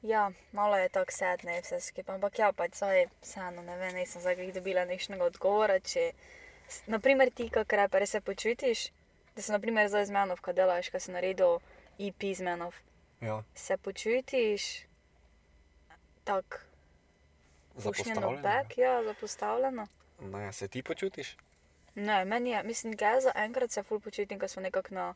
ja, 0.02 0.30
malo 0.52 0.76
je 0.76 0.88
tako 0.88 1.12
sedne 1.12 1.61
vse 1.61 1.80
skupaj, 1.80 2.14
ampak 2.14 2.38
ja, 2.38 2.52
pač 2.52 2.76
zdaj 2.76 3.06
vseeno 3.23 3.62
ne 3.62 3.76
vem, 3.76 3.94
nisem 3.94 4.20
zdaj 4.20 4.52
dobila 4.52 4.85
nekšnega 4.85 5.25
odgovora, 5.25 5.80
če, 5.80 6.11
naprimer 6.87 7.30
ti, 7.30 7.49
kak 7.49 7.73
reper 7.73 8.04
se 8.06 8.20
počutiš, 8.20 8.90
da 9.32 9.42
se 9.42 9.52
naprimer 9.52 9.88
zdaj 9.88 10.06
z 10.06 10.11
menov, 10.12 10.40
kad 10.40 10.56
delaš, 10.56 10.90
kad 10.90 11.00
si 11.00 11.11
naredil 11.11 11.56
EP 11.99 12.20
z 12.35 12.44
menov, 12.44 12.76
Ja, 13.20 13.42
se 13.54 13.76
počutiš 13.76 14.62
tako 16.24 16.56
pušnjeno 17.74 18.20
zapostavljeno. 18.20 18.42
back, 18.42 18.78
ja, 18.78 19.04
zapostavljeno. 19.04 19.86
Ne, 20.20 20.52
se 20.52 20.68
ti 20.68 20.82
počutiš? 20.82 21.36
Ne, 21.94 22.24
meni 22.24 22.50
je, 22.50 22.62
mislim, 22.62 22.92
da 22.92 23.20
za 23.20 23.32
enkrat 23.36 23.70
se 23.70 23.82
ful 23.82 24.00
počutim, 24.00 24.38
ko 24.38 24.48
smo 24.48 24.62
nekako 24.62 24.94
na 24.94 25.14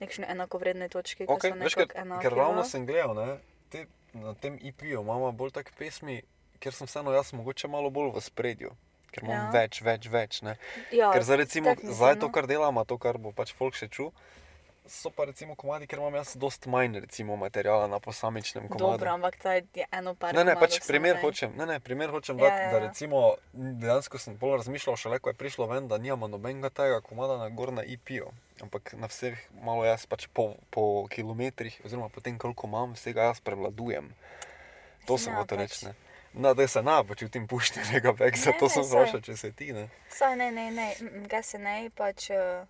nekšni 0.00 0.24
enakovredni 0.28 0.88
točki, 0.88 1.26
Okay, 1.26 1.52
veš, 1.60 1.74
ker, 1.74 1.86
enaki. 1.94 2.22
ker 2.22 2.32
ravno 2.32 2.56
no. 2.56 2.64
sem 2.64 2.86
gledal, 2.86 3.14
ne, 3.14 3.38
te, 3.70 3.86
na 4.12 4.34
tem 4.34 4.58
IP-ju 4.62 5.00
imamo 5.00 5.32
bolj 5.32 5.50
take 5.50 5.72
pesmi, 5.78 6.22
ker 6.58 6.74
sem 6.74 6.86
vseeno 6.86 7.12
jaz 7.12 7.32
mogoče 7.32 7.68
malo 7.68 7.90
bolj 7.90 8.10
v 8.14 8.20
spredju. 8.20 8.70
Ker 9.10 9.22
imam 9.22 9.36
Ja. 9.36 9.42
ja. 9.44 9.50
več, 9.50 9.82
več, 9.82 10.08
več. 10.10 10.42
Ne. 10.42 10.56
Ja, 10.90 11.12
Ker 11.12 11.22
zdaj 11.22 11.36
recimo, 11.36 11.74
zdaj 11.82 12.18
to, 12.18 12.32
kar 12.32 12.46
delamo, 12.46 12.84
to, 12.84 12.98
kar 12.98 13.18
bo 13.18 13.30
pač 13.32 13.52
folk 13.54 13.74
še 13.74 13.88
čul, 13.88 14.10
so 14.86 15.10
pa 15.10 15.24
recimo 15.24 15.54
komadi, 15.54 15.86
ker 15.86 15.98
imam 15.98 16.14
jaz 16.14 16.36
dost 16.36 16.66
manj 16.66 17.00
recimo 17.00 17.36
materiala 17.36 17.86
na 17.86 18.00
posamičnem 18.00 18.68
komadu. 18.68 18.84
Dobro, 18.84 19.10
ampak 19.10 19.36
to 19.42 19.50
je 19.50 19.86
eno 19.92 20.14
par. 20.14 20.34
Ne, 20.34 20.44
ne, 20.44 20.54
pač 20.54 20.80
primer 20.86 21.16
ne. 21.16 21.22
hočem, 21.22 21.52
ne, 21.56 21.66
ne, 21.66 21.80
primer 21.80 22.10
hočem 22.10 22.38
Ja, 22.38 22.44
dati, 22.44 22.62
ja, 22.62 22.70
da 22.70 22.76
ja. 22.78 22.86
recimo 22.88 23.34
dejansko 23.52 24.18
sem 24.18 24.36
bolj 24.36 24.56
razmišljal 24.56 24.96
šele, 24.96 25.18
ko 25.18 25.30
je 25.30 25.34
prišlo 25.34 25.66
ven, 25.66 25.88
da 25.88 25.98
nimamo 25.98 26.28
nobenega 26.28 26.70
tega 26.70 27.00
komada 27.00 27.36
na 27.36 27.48
gor 27.48 27.72
na 27.72 27.82
IP-ju. 27.82 28.28
Ampak 28.60 28.94
na 28.98 29.06
vseh 29.06 29.38
malo 29.62 29.84
jaz 29.84 30.06
pač 30.06 30.26
po, 30.26 30.54
po 30.70 31.06
kilometrih, 31.08 31.80
oziroma 31.84 32.08
po 32.08 32.20
tem, 32.20 32.38
koliko 32.38 32.66
imam, 32.66 32.92
vsega 32.94 33.30
jaz 33.32 33.40
prevladujem. 33.40 34.12
To 35.06 35.18
sem 35.18 35.32
Ja, 35.32 35.40
hotel 35.40 35.58
pač. 35.58 35.82
reči. 35.82 35.96
Na, 36.34 36.54
da 36.54 36.68
se 36.68 36.82
na 36.82 37.04
počutim 37.04 37.46
Ne, 37.50 38.30
zato 38.36 38.68
sem 38.68 38.82
vprašal, 38.82 39.20
če 39.20 39.36
se 39.36 39.52
ti 39.52 39.72
ne. 39.72 39.88
Saj 40.10 40.36
ne, 40.36 40.50
ne, 40.50 40.70
ne, 40.70 40.94
ga 41.28 41.42
se 41.42 41.58
ne, 41.58 41.90
pač 41.94 42.30
uh, 42.30 42.66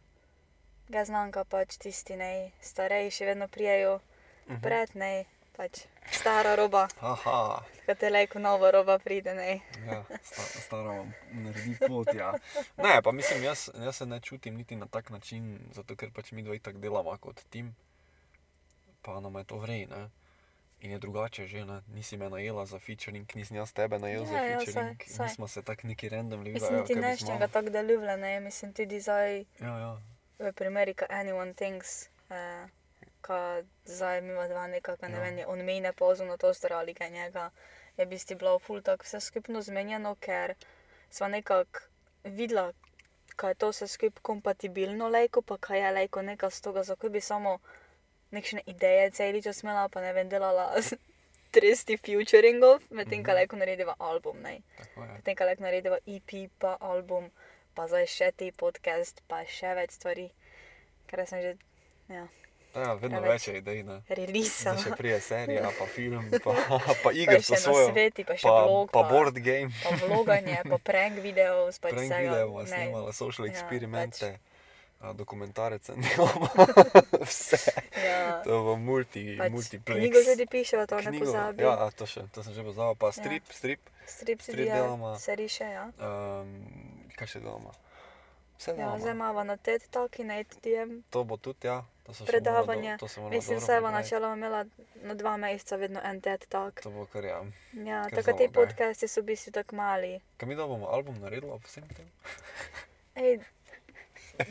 ga 0.89 1.05
znam, 1.05 1.33
ka 1.33 1.45
pač 1.45 1.77
tisti 1.77 2.17
ne, 2.17 2.33
starejši 2.63 3.25
vedno 3.25 3.49
prijajo 3.49 4.01
Mhm. 4.47 4.61
pred 4.61 4.91
ne, 4.95 5.25
pač 5.53 5.79
stara 6.11 6.55
roba, 6.55 6.89
Aha, 7.01 7.63
kad 7.87 7.99
te 7.99 8.11
lejko 8.11 8.39
nova 8.39 8.71
roba 8.71 8.99
pride 8.99 9.35
ne. 9.35 9.61
ja, 9.87 10.05
sta, 10.23 10.43
staro 10.61 10.93
vam 10.95 11.15
naredi 11.33 11.77
pot. 11.79 12.15
Ja. 12.15 12.35
Ne, 12.77 13.03
pa 13.03 13.13
mislim, 13.13 13.43
jaz, 13.43 13.71
jaz 13.77 13.97
se 13.97 14.07
ne 14.07 14.21
čutim 14.21 14.57
niti 14.57 14.77
na 14.77 14.87
tak 14.87 15.11
način, 15.11 15.59
zato 15.73 15.97
ker 15.97 16.11
pač 16.11 16.33
mi 16.33 16.43
dva 16.43 16.59
tako 16.59 16.79
delamo 16.79 17.17
kot 17.19 17.41
tim, 17.51 17.75
pa 19.03 19.21
nam 19.21 19.35
je 19.35 19.45
to 19.45 19.57
vrej. 19.59 19.87
Ne? 19.87 20.11
In 20.81 20.91
je 20.91 20.99
drugače 20.99 21.47
že, 21.47 21.65
ne? 21.65 21.81
nisi 21.89 22.17
me 22.17 22.29
najela 22.29 22.67
za 22.67 22.79
featuring, 22.79 23.25
nisem 23.35 23.57
jaz 23.57 23.73
tebe 23.73 23.99
najel 23.99 24.27
za 24.27 24.35
Ja, 24.35 24.45
ja, 24.45 24.59
featuring, 24.59 24.99
saj, 24.99 25.09
saj. 25.09 25.27
nismo 25.27 25.49
se 25.49 25.63
tako 25.63 25.87
neki 25.87 26.09
random 26.09 26.41
ljudje. 26.41 26.61
Mislim, 26.61 26.87
ti 26.87 26.95
neščega 26.97 27.49
tako 27.49 27.71
da 27.71 27.81
ljubile, 27.81 28.17
ne, 28.17 28.41
mislim 28.41 28.73
tudi 28.73 29.01
zdaj 29.01 29.45
Ja, 29.61 29.79
ja. 29.79 30.01
V 30.39 30.53
primeri, 30.53 30.95
ka 30.95 31.07
anyone 31.11 31.55
thinks, 31.55 31.93
eh, 32.31 32.67
ka 33.21 33.39
zdaj 33.87 34.19
ima 34.21 34.49
dva 34.49 34.67
nekako, 34.67 35.09
ne 35.09 35.15
Ja. 35.15 35.21
vem, 35.21 35.39
je 35.39 35.47
on 35.47 35.59
mene 35.61 35.93
pozval 35.93 36.29
na 36.29 36.37
to 36.37 36.55
stvar 36.55 36.73
ali 36.75 36.95
kaj 36.95 37.11
njega, 37.11 37.51
je 37.97 38.07
bisti 38.07 38.35
bilo 38.35 38.59
ful 38.59 38.83
tako 38.83 39.05
vse 39.05 39.21
skupno 39.21 39.63
zmenjeno, 39.63 40.15
ker 40.17 40.55
sva 41.11 41.29
nekako 41.29 41.81
videla, 42.25 42.73
kaj 43.37 43.51
je 43.51 43.55
to 43.55 43.69
vse 43.69 43.89
skup 43.89 44.19
kompatibilno 44.21 45.09
lejko, 45.09 45.43
pa 45.43 45.57
kaj 45.59 45.81
je 45.81 45.91
lejko 45.93 46.23
neka 46.23 46.51
z 46.51 46.61
toga, 46.61 46.83
zakaj 46.83 47.11
bi 47.11 47.21
samo 47.21 47.59
nekšne 48.31 48.63
ideje 48.67 49.11
celi 49.11 49.43
čas 49.43 49.63
imela, 49.63 49.89
pa 49.89 50.01
ne 50.01 50.13
vem, 50.13 50.29
delala 50.29 50.73
30 51.53 51.97
featuringov, 52.05 52.83
medtem 52.91 53.23
ko 53.23 53.31
Mhm. 53.31 53.37
lejko 53.37 53.57
narediva 53.57 53.95
album, 53.99 54.37
ne. 54.39 54.61
Potem, 54.95 55.37
ko 55.37 55.45
lahko 55.45 55.63
narediva 55.63 55.99
EP, 56.07 56.31
pa 56.59 56.77
album, 56.81 57.31
pa 57.75 57.85
zdaj 57.85 58.07
še 58.09 58.33
ti 58.33 58.53
podcast, 58.53 59.21
pa 59.27 59.43
še 59.45 59.75
več 59.75 59.91
stvari, 59.93 60.31
ker 61.07 61.27
sem 61.27 61.41
že 61.41 61.53
ja, 62.09 62.25
Ja, 62.75 62.95
vedno 62.95 63.21
več 63.23 63.47
je 63.47 63.55
idej. 63.57 63.85
ne. 63.85 64.01
Da 64.03 64.15
še 64.75 64.91
prije 64.93 65.21
serija, 65.21 65.71
pa 65.79 65.87
film, 65.87 66.27
pa, 66.37 66.55
pa 66.75 66.95
Pa 67.05 67.11
igre 67.13 67.39
so 67.41 67.55
na 67.55 67.61
svojo. 67.61 67.85
sveti, 67.89 68.25
pa 68.25 68.35
še 68.35 68.43
Pa, 68.43 68.55
blog, 68.65 68.91
pa 68.91 69.03
board 69.05 69.39
game. 69.39 69.71
pa 69.81 69.95
vloganje, 70.01 70.59
pa 70.65 70.79
prank 70.81 71.19
video, 71.19 71.71
pač 71.73 71.93
Prank 71.93 72.11
vsega. 72.11 72.35
video, 72.35 72.51
ne. 72.57 72.67
snimala 72.67 73.13
social 73.13 73.47
Ja, 73.47 73.53
eksperimente, 73.53 74.29
ja, 74.99 75.13
dokumentarce, 75.13 75.95
delamo 75.95 76.51
vse. 77.23 77.63
Ja, 77.95 78.43
To 78.43 78.65
bo 78.65 78.75
multi, 78.77 79.39
pač 79.39 79.53
multiplex. 79.53 79.95
knjigo 79.97 80.19
tudi 80.25 80.47
piševa, 80.49 80.85
to 80.85 80.99
ne 80.99 81.15
pozabi. 81.15 81.63
Ja, 81.63 81.79
to, 81.93 82.05
še, 82.05 82.27
to 82.29 82.43
sem 82.43 82.53
že 82.53 82.63
pozabil, 82.65 82.97
pa 82.97 83.13
strip, 83.13 83.45
ja. 83.45 83.55
strip. 83.55 83.81
Strip 84.05 84.43
strip 84.43 84.43
tudi 84.43 84.67
delamo. 84.67 85.15
se 85.17 85.31
riše, 85.33 85.65
ja. 85.71 85.87
Um, 85.97 86.59
kaj 87.17 87.35
še 87.35 87.41
delamo? 87.41 87.73
Vse 88.59 88.75
Ja, 88.79 88.93
zdaj 88.99 89.13
imamo 89.13 89.45
na 89.45 89.57
TED 89.57 89.89
Talki, 89.91 90.25
na 90.25 90.39
ATM, 90.39 91.03
To 91.11 91.25
bo 91.25 91.37
tudi, 91.37 91.67
ja. 91.67 91.85
Predavanje. 92.27 92.97
Do, 93.01 93.09
Mislim, 93.31 93.61
se 93.61 93.81
bo 93.81 93.91
načeloma 93.91 94.35
imela 94.35 94.65
na 95.03 95.15
dva 95.15 95.37
meseca 95.37 95.77
vedno 95.77 96.01
en 96.05 96.21
TED 96.21 96.47
Talk. 96.49 96.81
To 96.81 96.91
bo 96.91 97.07
kar 97.07 97.25
ja. 97.25 97.45
Ja, 97.73 98.05
tako 98.11 98.33
ti 98.33 98.49
podcasti 98.53 99.09
so 99.09 99.21
v 99.21 99.25
bistvu 99.25 99.53
tako 99.53 99.77
mali. 99.77 100.21
Kaj 100.37 100.49
mi 100.49 100.55
da 100.55 100.67
bomo 100.67 100.87
album 100.87 101.19
naredili 101.21 101.53
ob 101.53 101.65
vsem 101.65 101.89
tem? 101.97 102.11
Ej, 103.15 103.39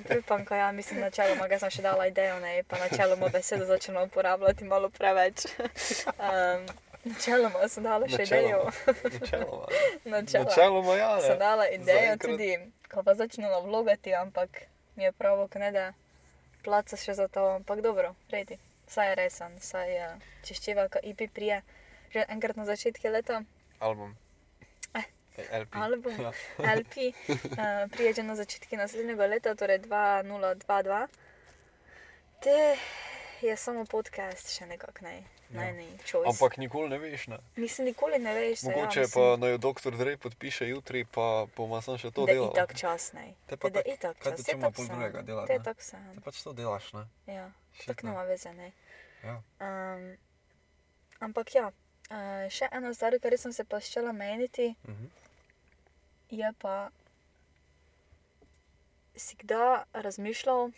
Pripam, 0.08 0.46
ko 0.46 0.56
ja 0.56 0.72
mislim 0.72 1.00
načeloma, 1.00 1.48
ga 1.48 1.60
sem 1.60 1.70
še 1.70 1.82
dala 1.84 2.08
idejo, 2.08 2.40
ne, 2.40 2.64
pa 2.68 2.80
načeloma 2.80 3.28
besedo 3.30 3.66
začela 3.66 4.04
uporabljati 4.04 4.64
malo 4.64 4.90
preveč. 4.90 5.46
Um, 6.24 6.66
načeloma 7.06 7.68
sem 7.68 7.84
dala 7.84 8.08
še 8.08 8.24
idejo. 8.24 8.64
Načeloma. 8.88 9.68
Načeloma 10.08 10.46
Načeloma, 10.46 10.94
ja. 10.96 11.12
sem 11.22 11.30
Ne. 11.30 11.38
dala 11.38 11.66
idejo 11.68 12.00
Zaenkrat- 12.00 12.30
tudi, 12.30 12.52
ko 12.86 13.04
pa 13.04 13.14
začela 13.14 13.60
vlogati, 13.60 14.14
ampak 14.14 14.50
mi 14.96 15.04
je 15.04 15.12
pravo, 15.12 15.50
ne 15.56 15.72
da 15.72 15.86
placa 16.62 16.96
še 16.96 17.14
za 17.14 17.28
to, 17.28 17.56
ampak 17.56 17.82
dobro, 17.82 18.16
redi. 18.30 18.58
Saj 18.86 19.10
je 19.10 19.16
resen, 19.16 19.52
saj 19.60 19.90
je 19.90 20.08
čiščeva, 20.44 20.88
ko 20.88 21.00
IP 21.02 21.28
prije, 21.30 21.62
že 22.10 22.26
enkrat 22.28 22.56
na 22.56 22.66
začetku 22.66 23.08
leta, 23.08 23.44
Album. 23.80 24.16
Eh, 24.94 25.04
LP. 25.52 25.74
album. 25.74 26.14
Ja. 26.20 26.32
LP, 26.76 27.10
uh, 27.28 27.36
prije 27.90 28.14
že 28.14 28.24
na 28.24 28.36
začetku 28.36 28.76
naslednjega 28.76 29.26
leta, 29.26 29.56
torej 29.56 29.80
2022. 29.82 31.08
Te 32.40 32.78
je 33.42 33.58
samo 33.58 33.86
podcast, 33.86 34.52
še 34.52 34.66
nekako 34.68 35.08
ne, 35.54 35.68
Ja. 35.84 35.98
choice. 36.00 36.28
Ampak 36.28 36.58
nikoli 36.58 36.90
ne 36.90 36.98
veš, 36.98 37.28
ne. 37.28 37.38
Mislim, 37.56 37.88
nikoli 37.88 38.20
ne 38.20 38.34
veš, 38.34 38.60
saj 38.60 38.72
Mogoče 38.72 39.00
ja, 39.00 39.08
pa 39.10 39.38
naj 39.38 39.50
jo 39.50 39.58
doktor 39.60 39.94
Drej 39.94 40.18
podpiše 40.18 40.68
jutri, 40.68 41.06
pa 41.06 41.28
bomo 41.52 41.80
samo 41.80 41.98
še 41.98 42.12
to 42.12 42.26
delali. 42.26 42.52
itak 42.52 42.74
čas, 42.74 43.14
ne. 43.14 43.34
Te 43.46 43.56
pa 43.56 43.70
Da 43.70 43.80
je 43.82 43.98
tak- 43.98 44.18
čas, 44.20 44.36
te 44.36 44.44
če 44.44 44.52
ima 44.54 44.72
pol 44.72 44.86
drugega 44.88 45.22
je 45.48 45.60
ne? 45.60 45.64
tako 45.64 45.82
sam. 45.82 46.04
Te 46.12 46.22
pač 46.22 46.36
to 46.40 46.54
delaš, 46.54 46.94
ne? 46.94 47.04
Ja, 47.28 47.52
ne. 48.04 48.04
nema 48.06 48.24
veze, 48.24 48.54
ne. 48.54 48.72
Ja. 49.24 49.42
Um, 49.58 50.18
ampak 51.22 51.48
ja, 51.52 51.68
uh, 52.10 52.16
še 52.50 52.68
ena 52.70 52.94
stvar, 52.94 53.16
kar 53.18 53.38
sem 53.38 53.52
se 53.52 53.64
pa 53.64 53.78
ščela 53.78 54.12
meniti, 54.12 54.76
Mhm. 54.84 55.06
je 56.32 56.54
pa, 56.56 56.90
si 59.16 59.36
kdaj 59.36 59.84
razmišljal 59.94 60.72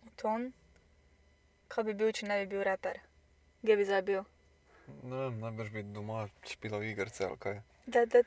o 0.00 0.10
tom, 0.16 0.52
kaj 1.68 1.84
bi 1.84 1.94
bil, 1.94 2.12
če 2.12 2.26
ne 2.26 2.38
bi 2.38 2.46
bil 2.48 2.62
raper? 2.62 3.00
Kje 3.62 3.76
bi 3.76 3.84
zdaj 3.84 4.02
bil? 4.02 4.22
Ne 5.02 5.16
vem, 5.18 5.40
najbrž 5.40 5.70
bi 5.70 5.82
doma 5.84 6.22
špilal 6.44 6.82
igrice 6.84 7.24
ali 7.24 7.36
kaj. 7.38 7.58
Da, 7.86 8.04
da, 8.06 8.22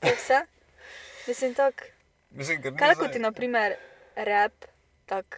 to 0.00 0.06
je 0.06 0.14
vse? 0.14 0.40
Mislim, 1.28 1.54
tako. 1.54 1.84
Mislim, 2.30 2.62
Kaj 2.62 2.94
zdaj- 2.94 3.12
ti, 3.12 3.18
na 3.18 3.32
primer, 3.32 3.76
rap, 4.16 4.52
tako 5.06 5.36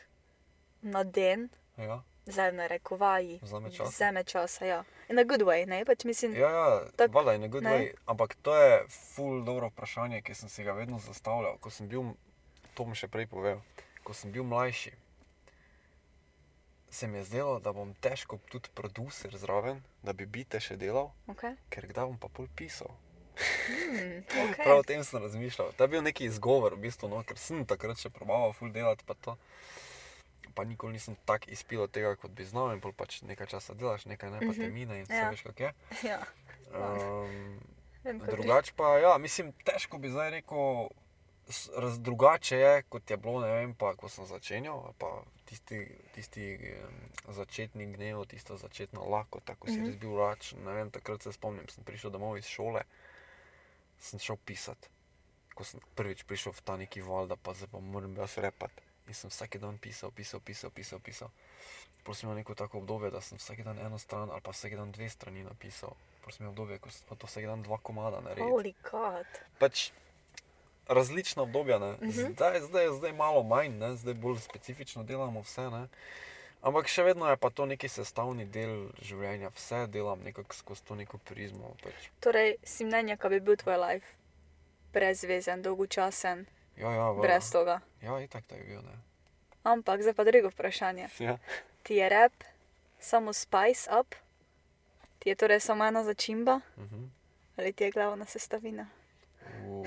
na 0.83 1.05
den, 1.05 1.49
Ja. 1.77 2.01
zdaj 2.27 2.51
v 2.51 2.55
narekovaji, 2.55 3.39
Vzame 3.43 3.71
časa. 3.71 3.91
vzame 3.91 4.25
časa, 4.25 4.65
ja. 4.67 4.85
In 5.09 5.17
na 5.17 5.23
good 5.23 5.43
way, 5.43 5.67
ne, 5.67 5.85
pač 5.85 6.05
mislim, 6.05 6.35
Ja, 6.35 6.49
ja 6.49 6.81
Tak, 6.97 7.13
valjda 7.13 7.33
je 7.33 7.39
na 7.39 7.49
good 7.49 7.63
ne. 7.63 7.71
way. 7.71 7.93
Ampak 8.07 8.35
to 8.37 8.55
je 8.55 8.85
ful 8.89 9.43
dobro 9.43 9.69
vprašanje, 9.69 10.23
ki 10.23 10.35
sem 10.35 10.49
si 10.49 10.65
ga 10.65 10.73
vedno 10.73 10.99
zastavljal. 10.99 11.59
Ko 11.59 11.71
sem 11.71 11.89
bil, 11.89 12.15
to 12.75 12.85
bom 12.85 12.95
še 12.95 13.09
prej 13.09 13.27
povedal, 13.27 13.61
ko 14.03 14.15
sem 14.15 14.33
bil 14.33 14.45
mlajši, 14.45 14.93
se 16.95 17.07
mi 17.07 17.19
je 17.19 17.25
zdelo, 17.25 17.59
da 17.59 17.73
bom 17.73 17.93
težko 17.97 18.39
tudi 18.47 18.71
producer 18.71 19.35
zraven, 19.35 19.83
da 20.03 20.13
bi 20.13 20.27
bite 20.27 20.61
še 20.61 20.77
delal, 20.77 21.11
okay. 21.27 21.57
ker 21.69 21.87
kdaj 21.87 22.07
bom 22.07 22.19
pa 22.19 22.29
pol 22.29 22.47
pisal. 22.51 22.95
Hmm, 23.35 24.23
okay. 24.45 24.61
Prav 24.61 24.79
o 24.79 24.83
tem 24.85 25.03
sem 25.03 25.19
razmišljal. 25.19 25.73
To 25.73 25.85
je 25.85 25.89
bil 25.89 26.03
neki 26.03 26.25
izgovor, 26.25 26.75
v 26.75 26.87
bistvu, 26.87 27.09
no, 27.09 27.23
ker 27.23 27.37
sem 27.37 27.65
takrat 27.65 27.99
še 27.99 28.09
probaval 28.09 28.53
ful 28.53 28.71
delati, 28.71 29.03
pa 29.03 29.15
to. 29.17 29.35
Pa 30.55 30.63
nikoli 30.63 30.95
nisem 30.95 31.17
tako 31.27 31.51
izpil 31.51 31.83
od 31.83 31.91
tega, 31.91 32.15
kot 32.15 32.31
bi 32.31 32.45
znal, 32.45 32.71
in 32.71 32.81
pol 32.81 32.93
pač 32.93 33.23
nekaj 33.23 33.49
časa 33.49 33.75
delaš, 33.75 34.07
nekaj 34.07 34.31
ne, 34.31 34.39
pa 34.39 34.53
Mhm. 34.53 34.61
te 34.61 34.69
mine 34.71 34.99
in 34.99 35.05
vse 35.05 35.19
Ja. 35.19 35.31
veš, 35.31 35.43
kako 35.43 35.63
je. 35.63 35.73
ja, 36.11 36.21
Um, 36.71 37.59
vem, 38.03 38.19
drugače 38.21 38.73
pa, 38.75 38.99
ja, 38.99 39.19
mislim, 39.19 39.53
težko 39.63 39.99
bi 39.99 40.11
zdaj 40.11 40.31
rekel, 40.31 40.89
raz, 41.77 41.99
drugače 41.99 42.57
je, 42.57 42.83
kot 42.85 43.11
je 43.11 43.17
bilo, 43.17 43.41
ne 43.41 43.51
vem, 43.53 43.75
pa 43.75 43.95
ko 43.95 44.09
sem 44.09 44.27
začenjal, 44.27 44.95
pa 44.99 45.23
tisti, 45.47 45.79
tisti 46.15 46.75
začetni 47.29 47.87
gnev, 47.93 48.25
tisto 48.27 48.57
začetno 48.57 49.05
lako, 49.05 49.41
tako 49.41 49.67
si 49.67 49.79
Mhm. 49.81 49.87
res 49.87 49.97
bil. 49.97 50.17
Ne 50.65 50.73
vem, 50.73 50.91
takrat 50.91 51.23
se 51.23 51.33
spomnim, 51.33 51.69
sem 51.69 51.85
prišel 51.85 52.11
domov 52.11 52.39
iz 52.39 52.47
šole, 52.47 52.83
sem 53.99 54.19
šel 54.19 54.37
pisati. 54.37 54.89
Ko 55.55 55.65
sem 55.65 55.81
prvič 55.95 56.25
prišel 56.25 56.53
v 56.53 56.61
ta 56.61 56.77
neki 56.77 57.01
val, 57.01 57.27
da 57.27 57.37
pa 57.37 57.55
zdaj 57.55 57.69
pa 57.69 57.79
moram 57.81 58.17
jaz 58.17 58.39
repati. 58.39 58.83
In 59.07 59.15
sem 59.15 59.31
vsak 59.31 59.57
dan 59.61 59.79
pisal, 59.79 60.11
pisal, 60.11 60.41
pisal, 60.41 60.71
pisal. 60.71 60.99
pisal. 60.99 61.31
Prosim, 62.05 62.29
imel 62.29 62.37
neko 62.37 62.55
tako 62.55 62.79
obdobje, 62.79 63.11
da 63.11 63.21
sem 63.21 63.39
vsak 63.39 63.65
dan 63.65 63.79
eno 63.79 63.99
stran 63.99 64.31
ali 64.31 64.41
pa 64.41 64.51
vsak 64.51 64.77
dan 64.77 64.93
dve 64.93 65.09
strani 65.09 65.43
napisal. 65.43 65.93
Prosim, 66.23 66.45
imel 66.45 66.51
obdobje, 66.51 66.79
ko 66.79 66.91
sem 66.91 67.07
pa 67.09 67.15
to 67.15 67.27
vsak 67.27 67.45
dan 67.45 67.63
dva 67.63 67.79
komada 67.79 68.21
naredil. 68.21 68.45
Holy 68.51 68.75
god. 68.83 69.27
Pač 69.59 69.93
različna 70.87 71.43
obdobja, 71.43 71.79
ne. 71.79 71.93
Mhm. 71.93 72.11
Zdaj, 72.33 72.61
zdaj, 72.63 72.89
zdaj 72.91 73.13
malo 73.13 73.43
manj, 73.43 73.69
ne. 73.71 73.97
zdaj 73.97 74.15
bolj 74.15 74.39
specifično 74.39 75.03
delamo 75.03 75.41
vse. 75.41 75.71
Ne. 75.71 75.87
Ampak 76.63 76.87
še 76.87 77.03
vedno 77.03 77.29
je 77.29 77.37
pa 77.37 77.51
to 77.51 77.67
neki 77.67 77.89
sestavni 77.89 78.45
del 78.47 78.73
življenja, 78.99 79.51
vse 79.51 79.87
delam 79.87 80.21
nekako 80.21 80.55
skozi 80.55 80.83
to 80.83 80.95
neko 80.95 81.19
prizmo. 81.21 81.75
Pač. 81.79 82.09
Torej, 82.21 82.57
si 82.65 82.85
mnenja, 82.85 83.17
kaj 83.17 83.31
bi 83.31 83.41
bil 83.43 83.57
tvoj 83.57 83.77
life? 83.79 84.07
Brezvezen, 84.93 85.61
dolgočasen, 85.61 86.47
Ja, 86.77 86.91
ja, 86.91 87.11
v, 87.11 87.21
brez 87.21 87.51
toga. 87.51 87.81
ja, 88.01 88.19
itak 88.19 88.45
da 88.47 88.57
je 88.57 88.65
bil. 88.65 88.81
Ne. 88.81 88.97
Ampak 89.63 90.01
zdaj 90.01 90.15
pa 90.15 90.25
drugo 90.25 90.49
vprašanje. 90.49 91.09
Ja. 91.19 91.39
Ti 91.83 91.95
je 91.95 92.09
rap 92.09 92.33
samo 93.01 93.33
spice 93.33 93.91
up, 93.91 94.15
ti 95.19 95.29
je 95.29 95.37
torej 95.37 95.61
samo 95.61 95.85
ena 95.85 96.03
začimba 96.03 96.61
Mhm. 96.77 97.05
ali 97.57 97.73
ti 97.73 97.85
je 97.85 97.91
glavna 97.91 98.25
sestavina? 98.25 98.89
U, 99.63 99.85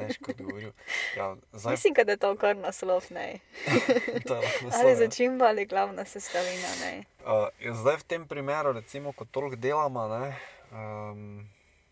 težko 0.00 0.32
odgovoril. 0.34 0.72
Ja, 1.16 1.36
zdaj, 1.52 1.72
Mislim, 1.72 1.94
da 1.94 2.12
je 2.12 2.16
to 2.16 2.32
kar 2.36 2.56
naslov, 2.56 3.06
to 4.28 4.34
lahko 4.34 4.64
Ali 4.64 4.70
naslov, 4.70 4.90
ja. 4.90 4.96
začimba 4.96 5.48
ali 5.52 5.66
glavna 5.66 6.04
sestavina, 6.04 6.68
ne. 6.80 6.92
Uh, 7.24 7.48
zdaj 7.82 7.96
v 7.96 8.04
tem 8.04 8.28
primeru, 8.28 8.72
recimo, 8.72 9.12
ko 9.12 9.24
toliko 9.24 9.56
delamo, 9.56 10.08
ne, 10.08 10.36
um, 10.72 11.48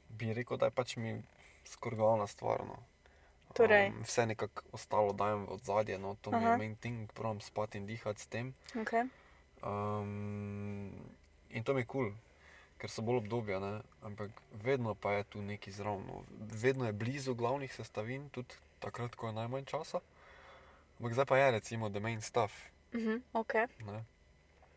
bi 0.08 0.32
rekel, 0.34 0.56
da 0.56 0.72
je 0.72 0.76
pač 0.76 0.96
mi 0.96 1.22
skoraj 1.64 1.98
glavna 1.98 2.26
stvar. 2.26 2.64
No. 2.66 2.78
Torej? 3.54 3.88
Um, 3.88 4.02
vse 4.02 4.26
nekako 4.26 4.62
ostalo 4.72 5.12
dajem 5.12 5.46
v 5.46 5.56
ozadje, 5.56 5.98
no, 5.98 6.16
to 6.22 6.30
mi 6.30 6.36
Aha. 6.36 6.52
je 6.52 6.58
main 6.58 6.76
thing, 6.76 7.12
provam 7.12 7.40
spati 7.40 7.78
in 7.78 7.86
dihati 7.86 8.20
s 8.20 8.26
tem. 8.26 8.54
Okay. 8.74 9.08
Um, 9.62 10.92
in 11.50 11.64
to 11.64 11.74
mi 11.74 11.80
je 11.80 11.86
kul, 11.86 12.04
cool, 12.04 12.12
ker 12.78 12.90
so 12.90 13.02
bolj 13.02 13.24
obdobja, 13.24 13.58
ne, 13.60 13.72
ampak 14.06 14.30
vedno 14.64 14.94
pa 14.94 15.12
je 15.18 15.24
tu 15.24 15.42
neki 15.42 15.72
zraven. 15.72 16.06
No. 16.06 16.22
Vedno 16.38 16.86
je 16.86 16.92
blizu 16.92 17.34
glavnih 17.34 17.74
sestavin, 17.74 18.28
tudi 18.30 18.54
takrat, 18.78 19.14
ko 19.14 19.26
je 19.26 19.32
najmanj 19.32 19.64
časa. 19.64 20.00
Ampak 20.98 21.14
zdaj 21.14 21.26
pa 21.26 21.38
je 21.38 21.50
recimo 21.50 21.90
the 21.90 22.00
main 22.00 22.20
stuff. 22.20 22.52
Mhm, 22.94 23.22
okay. 23.32 23.66
Ne? 23.86 24.04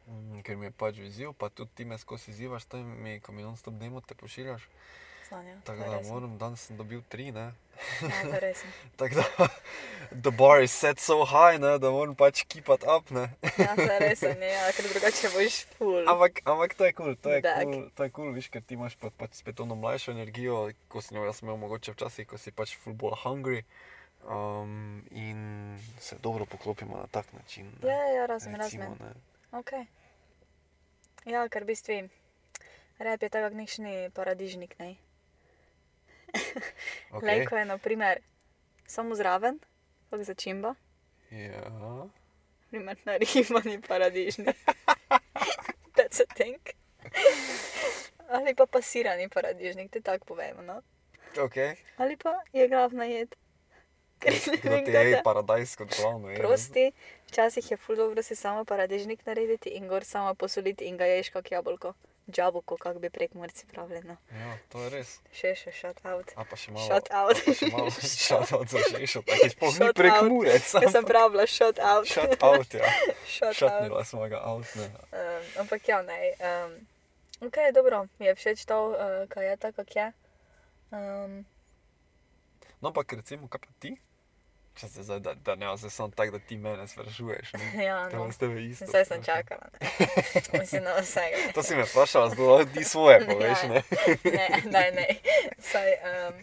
Mm, 0.07 0.41
Ker 0.41 0.57
mi 0.57 0.65
je 0.65 0.71
pač 0.71 0.97
viziv, 0.97 1.33
pa 1.33 1.49
tudi 1.49 1.71
ti 1.75 1.85
me 1.85 1.97
skozi 1.97 2.31
izzivaš, 2.31 2.65
tam 2.65 2.85
mi, 3.03 3.19
ko 3.19 3.31
mi 3.31 3.45
non-stop 3.45 3.77
demo 3.79 4.01
te 4.01 4.15
pošiljaš. 4.15 4.67
Sanja, 5.31 5.55
Tako 5.63 5.83
da 5.87 5.99
moram, 6.09 6.37
danes 6.37 6.59
sem 6.67 6.77
dobil 6.77 6.99
tri, 7.07 7.29
ne. 7.31 7.53
Ja, 8.03 8.39
res. 8.43 8.63
Tako 8.99 9.15
da, 9.15 9.47
the 10.11 10.31
bar 10.31 10.59
is 10.63 10.73
set 10.75 10.99
so 10.99 11.23
high, 11.23 11.55
ne, 11.55 11.77
da 11.79 11.91
moram 11.91 12.17
pač 12.19 12.41
keep 12.51 12.67
it 12.67 12.83
up, 12.83 13.13
ne. 13.15 13.29
Ja, 13.55 13.69
to 13.79 13.85
je 13.85 13.99
res, 14.03 14.23
ne, 14.27 14.49
ja, 14.51 14.65
ker 14.75 14.89
drugače 14.91 15.31
boš 15.31 15.59
full. 15.77 16.03
Ampak, 16.03 16.41
ampak 16.43 16.75
to 16.75 16.89
je 16.89 16.95
kul, 16.97 17.13
cool, 17.13 17.15
to 17.23 17.31
je 17.31 17.39
kul, 17.45 17.63
cool, 17.63 17.85
to 17.95 18.03
je 18.03 18.11
kul, 18.11 18.25
cool, 18.25 18.33
viš, 18.35 18.49
ker 18.51 18.65
ti 18.67 18.75
imaš 18.75 18.97
pa, 18.99 19.07
pač 19.23 19.39
spet 19.39 19.63
ono 19.63 19.79
mlajšo 19.79 20.11
energijo, 20.11 20.65
ko 20.91 20.99
sem 21.05 21.15
jo 21.15 21.23
jaz 21.29 21.39
imel 21.45 21.55
mogoče 21.63 21.95
včasih, 21.95 22.27
ko 22.27 22.39
si 22.41 22.51
pač 22.51 22.75
full 22.75 22.97
bolj 22.99 23.15
hungry. 23.23 23.63
Um, 24.21 24.99
in 25.17 25.79
se 25.97 26.13
dobro 26.21 26.45
poklopimo 26.45 26.99
na 26.99 27.07
tak 27.07 27.31
način. 27.33 27.71
ne, 27.79 27.89
Ja, 27.89 28.03
ja, 28.19 28.25
razumem, 28.29 28.59
razumem. 28.61 28.99
Okay. 29.51 29.87
Ja, 31.25 31.47
ker 31.49 31.63
v 31.63 31.71
bistvu 31.71 31.97
rep 32.99 33.23
je 33.23 33.29
tako 33.33 33.55
nekšni 33.57 34.11
paradižnik, 34.13 34.75
ne. 34.77 34.99
Okay. 37.11 37.21
Lejko 37.23 37.57
je, 37.57 37.65
na 37.65 37.77
primer, 37.77 38.19
samo 38.85 39.15
zraven, 39.15 39.59
kot 40.09 40.21
začimba, 40.21 40.75
Ja. 41.29 42.07
primer 42.69 42.97
naribani 43.05 43.81
paradižnik. 43.81 44.55
That's 45.95 46.19
a 46.19 46.27
thing. 46.27 46.59
Ali 48.29 48.55
pa 48.55 48.65
pasirani 48.65 49.27
paradižnik, 49.27 49.91
te 49.91 50.01
tako 50.01 50.25
povemo, 50.25 50.61
no. 50.61 50.81
Okay. 51.37 51.75
Ali 51.97 52.15
pa 52.15 52.39
je 52.53 52.67
glavna 52.67 53.05
jed. 53.05 53.35
Ker 54.19 54.33
ne 54.33 54.57
Kdo 54.57 54.69
vem, 54.69 54.85
ti 54.85 54.91
kaj 54.91 55.05
je 55.05 55.11
da- 55.11 55.23
paradajz 55.23 55.75
kot 55.75 55.89
glavno? 55.93 56.29
je? 56.29 56.37
Prosti, 56.37 56.91
včasih 57.25 57.71
je 57.71 57.77
ful 57.77 57.95
dobro 57.95 58.21
si 58.21 58.35
samo 58.35 58.65
paradižnik 58.65 59.25
narediti 59.25 59.69
in 59.69 59.87
gor 59.87 60.03
samo 60.03 60.33
posoliti 60.33 60.85
in 60.85 60.97
ga 60.97 61.05
ješ 61.05 61.29
kot 61.29 61.51
jabolko. 61.51 61.93
Džabolko, 62.29 62.77
kako 62.77 62.99
bi 62.99 63.09
prek 63.09 63.33
morci 63.33 63.65
pravili. 63.65 64.01
No. 64.03 64.17
Ja, 64.31 64.57
to 64.69 64.83
je 64.83 64.89
res. 64.89 65.19
Še 65.33 65.55
še 65.57 65.71
shut 65.73 66.03
out. 66.05 66.31
A 66.35 66.45
pa 66.45 66.55
še 66.55 66.71
malo. 66.71 66.85
Shut 66.85 67.09
out. 67.11 67.41
pa 67.45 67.89
shut 68.25 68.53
out 68.53 68.67
za 68.69 68.83
žešo, 68.93 69.23
tako 69.25 69.45
je 69.45 69.49
sploh 69.49 69.79
ni 69.79 69.89
prek 69.97 70.17
murec. 70.29 70.73
Jaz 70.85 70.91
sem 70.93 71.07
pravila 71.07 71.47
shut 71.49 71.81
out. 71.81 72.07
Shut 72.07 72.37
out, 72.43 72.73
ja. 72.77 72.91
Šatnila 73.57 74.05
smo 74.05 74.29
ga 74.29 74.43
out, 74.45 74.69
ne. 74.77 74.91
Um, 75.11 75.49
ampak 75.65 75.89
ja, 75.89 76.01
ne. 76.05 76.19
Um, 76.37 76.77
ok, 77.49 77.57
dobro, 77.73 78.05
mi 78.19 78.29
je 78.29 78.35
všeč 78.37 78.65
to, 78.69 78.79
uh, 78.93 79.25
kaj 79.33 79.49
je 79.49 79.57
tako, 79.57 79.83
kak 79.83 79.95
je. 79.95 80.07
Um, 80.91 81.41
No, 82.81 82.89
ampak 82.89 83.13
recimo, 83.13 83.45
kaj 83.45 83.61
pa 83.61 83.69
ti? 83.77 83.93
Če 84.75 84.87
se 84.87 85.03
zdaj, 85.03 85.19
da, 85.19 85.33
da 85.35 85.55
ne, 85.59 85.67
zdaj 85.77 85.91
sem 85.91 86.11
tak, 86.15 86.31
da 86.31 86.39
ti 86.39 86.57
mene 86.57 86.87
sprašuješ. 86.87 87.53
Ne? 87.53 87.71
ja, 87.89 87.97
no. 88.09 88.25
je 88.25 88.31
s 88.31 88.37
tebe 88.37 88.63
isto. 88.63 88.85
Zdaj 88.87 89.05
sem 89.05 89.23
čakala. 89.23 89.67
Mislim, 90.61 90.83
na 90.83 90.95
vsega. 91.01 91.51
To 91.53 91.63
si 91.63 91.75
me 91.75 91.83
vprašala, 91.83 92.31
lahko 92.31 92.65
ti 92.73 92.83
svoje 92.83 93.19
poveš, 93.25 93.63
Ja. 93.63 93.69
ne? 93.69 93.81
ne, 94.23 94.47
ne, 94.71 94.85
ne. 94.95 95.07
Saj, 95.59 95.91
um, 96.07 96.39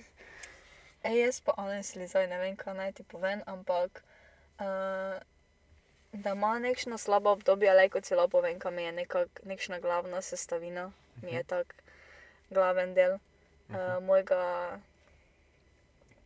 ej, 1.03 1.17
jaz 1.25 1.41
pa 1.41 1.57
honestly 1.57 2.07
zdaj 2.07 2.29
ne 2.29 2.39
vem, 2.39 2.57
kaj 2.57 2.77
naj 2.77 2.93
ti 3.01 3.03
povem, 3.03 3.43
ampak 3.47 4.05
uh, 4.61 5.17
da 6.13 6.33
ima 6.37 6.59
nekšno 6.59 6.99
slabo 6.99 7.33
obdobje, 7.33 7.73
le 7.75 7.89
kot 7.89 8.05
celo 8.05 8.29
povem, 8.29 8.59
kaj 8.61 8.73
mi 8.73 8.83
je 8.83 8.93
nekak, 8.93 9.41
nekšna 9.45 9.81
glavna 9.81 10.23
sestavina, 10.23 10.91
mi 11.23 11.33
je 11.33 11.45
tak 11.45 11.75
glaven 12.51 12.95
del 12.95 13.17
uh, 13.17 13.99
mojega 14.05 14.79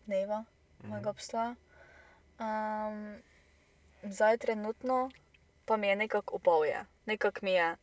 dneva, 0.06 0.44
mojega 0.82 1.10
obstoja. 1.10 1.54
Um, 2.40 3.22
zdaj 4.02 4.38
trenutno 4.38 5.10
pa 5.64 5.76
mi 5.76 5.88
je 5.88 5.96
nekako 5.96 6.36
upavje, 6.36 6.84
nekako 7.06 7.38
mi 7.42 7.52
je 7.52 7.76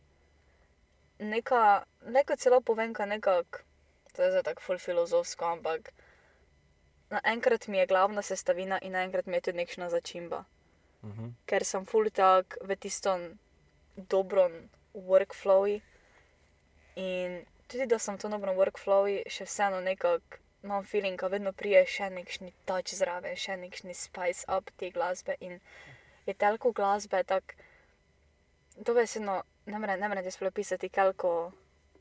neka, 1.19 1.83
neko 2.05 2.35
celo 2.35 2.61
povem, 2.61 2.93
kaj 2.93 3.07
nekako, 3.07 3.59
to 4.13 4.23
je 4.23 4.31
zdaj 4.31 4.43
tako 4.43 4.61
ful 4.61 4.77
filozofsko, 4.77 5.45
ampak 5.45 5.93
naenkrat 7.09 7.67
mi 7.67 7.77
je 7.77 7.87
glavna 7.87 8.21
sestavina 8.21 8.79
in 8.81 8.91
naenkrat 8.91 9.25
mi 9.25 9.37
je 9.37 9.41
tudi 9.41 9.57
nekšna 9.57 9.89
začimba. 9.89 10.43
Mhm. 11.03 11.29
Ker 11.45 11.65
sem 11.65 11.85
ful 11.85 12.09
tak 12.09 12.57
v 12.61 12.75
tistem 12.75 13.39
dobrom 13.95 14.69
workflowu 14.93 15.81
in 16.95 17.45
tudi 17.67 17.85
da 17.85 17.99
sem 17.99 18.15
v 18.15 18.21
tom 18.21 18.31
dobrem 18.31 18.55
workflowu, 18.55 19.23
še 19.29 19.45
vseeno 19.45 19.81
nekako 19.81 20.37
imam 20.61 20.85
feeling, 20.85 21.19
da 21.19 21.27
vedno 21.27 21.53
prije 21.53 21.85
še 21.87 22.09
nekšni 22.09 22.53
touch 22.65 22.93
zraven, 22.93 23.35
še 23.35 23.57
nekšni 23.57 23.93
spice 23.93 24.45
up 24.49 24.71
te 24.73 24.89
glasbe 24.89 25.35
in 25.39 25.59
je 26.25 26.33
telko 26.35 26.71
glasbe 26.71 27.23
tako, 27.23 27.53
to 28.79 28.93
vesno, 28.93 29.37
ne 29.65 29.79
morem, 29.79 29.99
ne 29.99 30.07
morem 30.07 30.23
ti 30.23 30.31
sploh 30.31 30.51
pisati, 30.51 30.89
koliko, 30.89 31.51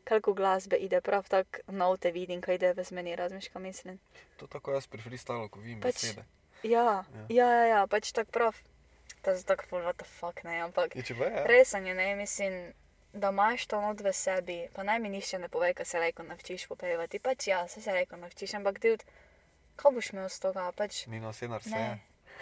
koliko 0.05 0.35
glasbe 0.35 0.77
ide, 0.79 1.01
prav 1.01 1.29
tako 1.29 1.62
note 1.68 2.11
vidim, 2.11 2.40
kaj 2.40 2.55
ide 2.55 2.73
v 2.73 2.85
zmeni, 2.85 3.16
razmišljam, 3.16 3.53
kaj 3.53 3.62
mislim. 3.62 4.01
To 4.37 4.47
tako 4.47 4.73
jaz 4.73 4.87
pri 4.87 5.01
freestylu, 5.01 5.49
ko 5.49 5.61
vidim 5.61 5.81
Pač- 5.81 6.03
besede. 6.03 6.25
Ja, 6.64 7.05
ja, 7.29 7.47
ja, 7.49 7.64
ja 7.66 7.87
pač 7.87 8.12
tako 8.12 8.31
prav. 8.31 8.57
To 9.23 9.31
je 9.31 9.42
tako, 9.44 9.79
what 9.79 9.97
the 9.97 10.05
fuck, 10.07 10.42
ne, 10.44 10.61
ampak 10.61 10.94
Je 10.94 11.03
če 11.03 11.14
pa 11.14 11.25
je. 11.27 11.44
resanje, 11.47 11.94
ne, 11.94 12.14
mislim, 12.14 12.73
da 13.12 13.29
imaš 13.29 13.66
to 13.66 13.81
not 13.81 14.01
v 14.01 14.12
sebi, 14.12 14.59
pa 14.73 14.83
naj 14.83 14.99
mi 14.99 15.09
nišče 15.09 15.38
ne 15.38 15.49
pove, 15.49 15.73
kaj 15.75 15.87
se 15.87 16.01
reko 16.01 16.23
navčiš 16.23 16.66
popevati, 16.66 17.18
pač 17.18 17.47
ja, 17.49 17.68
se 17.68 17.83
se 17.83 17.92
reko 17.92 18.16
navčiš, 18.16 18.55
ampak 18.55 18.81
ti, 18.81 18.97
kaj 19.77 19.94
boš 19.94 20.12
imel 20.12 20.29
z 20.29 20.40
toga, 20.40 20.73
pač 20.77 21.07
Nino 21.07 21.33
Senar 21.33 21.62
se 21.62 21.71
ne, 21.71 22.01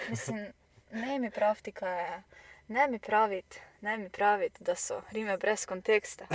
mislim, 0.08 0.46
ne 0.90 1.18
mi 1.18 1.30
praviti, 1.30 1.72
kaj 1.72 2.00
je, 2.02 2.22
ne 2.68 2.88
mi 2.88 2.98
praviti, 2.98 3.60
ne 3.80 3.98
mi 3.98 4.10
praviti, 4.10 4.64
da 4.64 4.74
so 4.74 5.02
rime 5.12 5.36
brez 5.36 5.66
konteksta. 5.66 6.26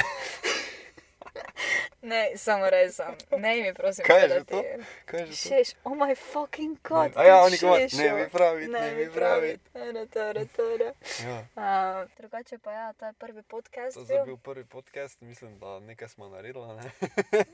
Ne, 2.04 2.32
samo 2.36 2.70
resam, 2.70 3.16
ne 3.32 3.56
mi 3.56 3.74
prosim 3.74 4.06
Kaj 4.06 4.22
je 4.22 4.30
že 4.30 4.44
to? 4.44 4.64
Kaj 5.06 5.20
je 5.20 5.26
že 5.26 5.32
to? 5.32 5.38
Šeš, 5.38 5.76
oh 5.84 5.96
my 5.96 6.16
fucking 6.16 6.78
god. 6.84 7.12
a 7.16 7.24
ja, 7.24 7.36
ti 7.38 7.46
oni 7.46 7.58
govorijo, 7.62 7.88
ne 7.94 8.14
mi 8.14 8.30
praviti, 8.30 8.72
ne 8.72 8.96
mi 8.96 9.12
praviti. 9.12 9.70
Tore, 9.74 10.06
tore, 10.06 10.46
tore. 10.46 10.94
Ja. 11.26 11.38
Uh, 11.56 12.10
drugače 12.18 12.58
pa 12.58 12.72
ja, 12.72 12.94
to 12.94 13.06
je 13.06 13.14
prvi 13.14 13.44
podcast. 13.44 14.08
To 14.08 14.14
je 14.14 14.24
bil 14.26 14.38
prvi 14.38 14.66
podcast, 14.66 15.22
mislim, 15.22 15.60
da 15.60 15.80
nekaj 15.80 16.08
smo 16.08 16.30
naredili. 16.30 16.68
Ne? 16.68 16.92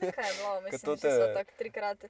Nekaj 0.00 0.28
je 0.28 0.34
bilo, 0.36 0.60
mislim, 0.64 0.80
to 0.80 0.94
da 0.94 1.00
te- 1.00 1.10
so 1.10 1.34
tako 1.34 1.50
trikrat. 1.58 2.04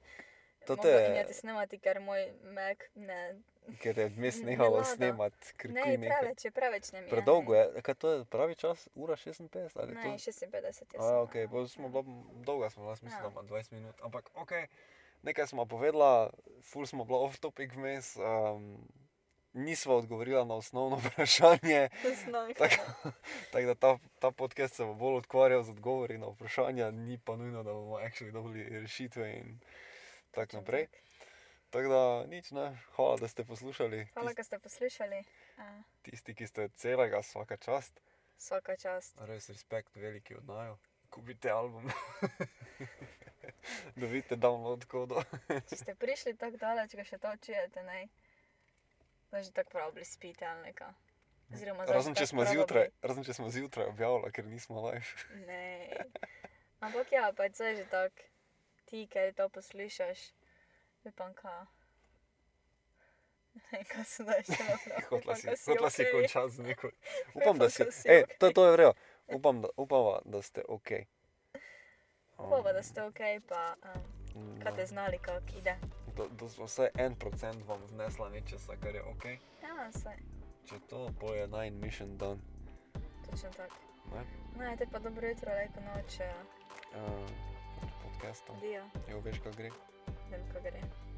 to 0.67 0.75
te- 0.75 1.05
injati 1.09 1.33
snemati, 1.33 1.79
ker 1.79 1.99
moj 1.99 2.31
Mac 2.43 2.77
ne. 2.95 3.35
Ker 3.75 3.97
je 3.97 4.07
vmes 4.09 4.37
Ne 4.39 4.45
nehalo 4.45 4.69
vlada. 4.71 4.83
snemati, 4.85 5.53
ker 5.53 5.71
Ne, 5.71 5.81
kuj 5.83 5.97
nekaj. 5.97 6.17
preveč 6.17 6.45
je, 6.45 6.51
preveč 6.51 6.91
ne 6.91 7.01
mi. 7.01 7.09
Predolgo 7.09 7.55
je, 7.55 7.81
kaj 7.81 7.95
to 7.95 8.09
je 8.09 8.25
pravi 8.25 8.55
čas, 8.55 8.87
ura 8.95 9.15
56 9.15 9.49
ali 9.75 9.93
Ne, 9.93 10.03
to? 10.03 10.09
56 10.09 10.43
je. 10.43 10.97
A, 10.97 11.01
samo, 11.01 11.21
ok, 11.21 11.35
ja. 11.35 11.47
bolj 11.47 11.67
smo 11.67 11.89
bila, 11.89 12.03
dolga 12.35 12.69
smo 12.69 12.83
bila, 12.83 12.93
mislim, 12.93 13.11
Ja. 13.11 13.21
da 13.21 13.27
ima 13.29 13.41
20 13.43 13.71
minut, 13.71 13.95
ampak 14.01 14.29
ok, 14.35 14.51
nekaj 15.21 15.47
smo 15.47 15.65
povedala, 15.65 16.29
ful 16.63 16.85
smo 16.85 17.05
bila 17.05 17.19
off 17.19 17.37
topic 17.37 17.71
vmes, 17.71 18.15
um, 18.17 18.87
nisva 19.53 19.95
odgovorila 19.95 20.45
na 20.45 20.55
osnovno 20.55 20.97
vprašanje, 21.05 21.89
tako 22.55 23.11
tak 23.51 23.65
da 23.65 23.75
ta, 23.75 23.89
ta 24.19 24.31
podcast 24.31 24.75
se 24.75 24.85
bo 24.85 24.93
bolj 24.93 25.17
ukvarjal 25.19 25.63
z 25.63 25.69
odgovori 25.69 26.17
na 26.17 26.27
vprašanja, 26.27 26.91
ni 26.91 27.17
pa 27.17 27.35
nujno, 27.35 27.63
da 27.63 27.73
bomo 27.73 27.95
actually 27.97 28.31
dobili 28.31 28.69
rešitve 28.71 29.33
in 29.33 29.59
tako 30.31 30.57
naprej. 30.57 30.85
tako. 30.85 31.08
Tako 31.69 31.87
da 31.87 32.25
nič, 32.25 32.51
ne, 32.51 32.77
hvala, 32.95 33.17
da 33.17 33.27
ste 33.27 33.43
poslušali. 33.43 34.05
Hvala, 34.13 34.33
da 34.33 34.43
ste 34.43 34.59
poslušali. 34.59 35.23
Uh, 35.57 35.63
tisti, 36.01 36.35
ki 36.35 36.47
ste 36.47 36.69
celega, 36.75 37.19
vsaka 37.19 37.57
čast. 37.57 38.01
vsaka 38.37 38.75
čast. 38.75 39.19
Res 39.21 39.49
respekt 39.49 39.95
veliki 39.95 40.35
od 40.35 40.47
najo. 40.47 40.77
Kupite 41.09 41.51
album. 41.51 41.91
Dobite 44.01 44.35
download 44.35 44.85
kodo. 44.85 45.21
Če 45.69 45.75
ste 45.75 45.95
prišli 45.95 46.33
tako 46.37 46.57
daleč, 46.57 46.95
ga 46.95 47.05
še 47.05 47.17
to 47.21 47.33
čujete, 47.45 47.83
ne. 47.83 48.07
Da 49.29 49.43
že 49.43 49.53
tako 49.53 49.77
prav 49.77 50.01
spite 50.03 50.45
ali 50.45 50.71
neka. 50.71 50.93
Razen 51.89 52.13
če, 52.13 52.27
zjutraj, 52.29 52.91
razen 53.01 53.25
če 53.25 53.33
smo 53.33 53.49
zjutraj 53.49 53.89
objavili, 53.89 54.29
ker 54.31 54.45
nismo 54.45 54.83
live. 54.85 55.29
Ne. 55.49 56.05
Ampak 56.85 57.11
ja, 57.11 57.31
pa 57.33 57.49
je 57.49 57.81
že 57.81 57.85
tako, 57.89 58.27
ti, 58.85 59.07
ker 59.09 59.33
to 59.33 59.49
poslušaš, 59.49 60.29
upam, 61.05 61.33
ka. 61.33 61.65
Ne, 63.71 63.83
kaj 63.83 64.03
se 64.05 64.23
da 64.23 64.33
še 64.43 64.63
naprej. 64.63 65.03
Hotla 65.09 65.35
si, 65.35 65.47
hotla 65.65 65.89
si 65.89 66.01
okej. 66.01 66.11
končati 66.13 66.49
z 66.49 66.59
neko. 66.59 66.91
Upam, 67.35 67.57
da 67.57 67.69
si. 67.69 67.83
si 67.91 68.07
Ej, 68.07 68.23
to, 68.39 68.45
okej. 68.45 68.53
to 68.53 68.65
je 68.65 68.71
vrejo. 68.71 68.93
Upam, 69.27 69.61
da, 69.61 69.67
upava, 69.77 70.21
da 70.25 70.41
ste 70.41 70.63
ok. 70.67 70.89
Upam, 72.37 72.63
da 72.63 72.83
ste 72.83 73.03
ok, 73.03 73.19
pa 73.47 73.75
um, 74.35 74.59
kaj 74.59 74.75
te 74.75 74.85
znali, 74.85 75.19
kako 75.19 75.57
ide. 75.57 75.75
da 76.31 76.49
smo 76.49 76.65
vsaj 76.65 76.89
en 76.95 77.15
procent 77.15 77.65
vam 77.67 77.81
vnesla 77.85 78.29
nečesa, 78.29 78.75
kar 78.75 78.95
je 78.95 79.03
ok. 79.03 79.25
Ja, 79.61 79.91
saj, 79.93 80.17
Če 80.65 80.79
to, 80.87 81.09
bo 81.19 81.33
je 81.33 81.47
nine 81.47 81.75
mission 81.77 82.17
done. 82.17 82.39
točno 83.25 83.49
tako. 83.51 83.75
Ne? 84.13 84.23
No, 84.55 84.77
te 84.77 84.87
pa 84.87 84.99
dobro 84.99 85.27
jutro, 85.27 85.51
lejko 85.51 85.79
noč, 85.81 86.19
Uh, 86.89 87.29
podcastom. 88.03 88.59
dio, 88.59 88.81
Jo, 89.07 89.19
veš, 89.19 89.39
kaj 89.39 89.51
gre. 89.51 89.69
Vem, 90.31 90.41
kako 90.53 90.63
gre. 90.63 91.08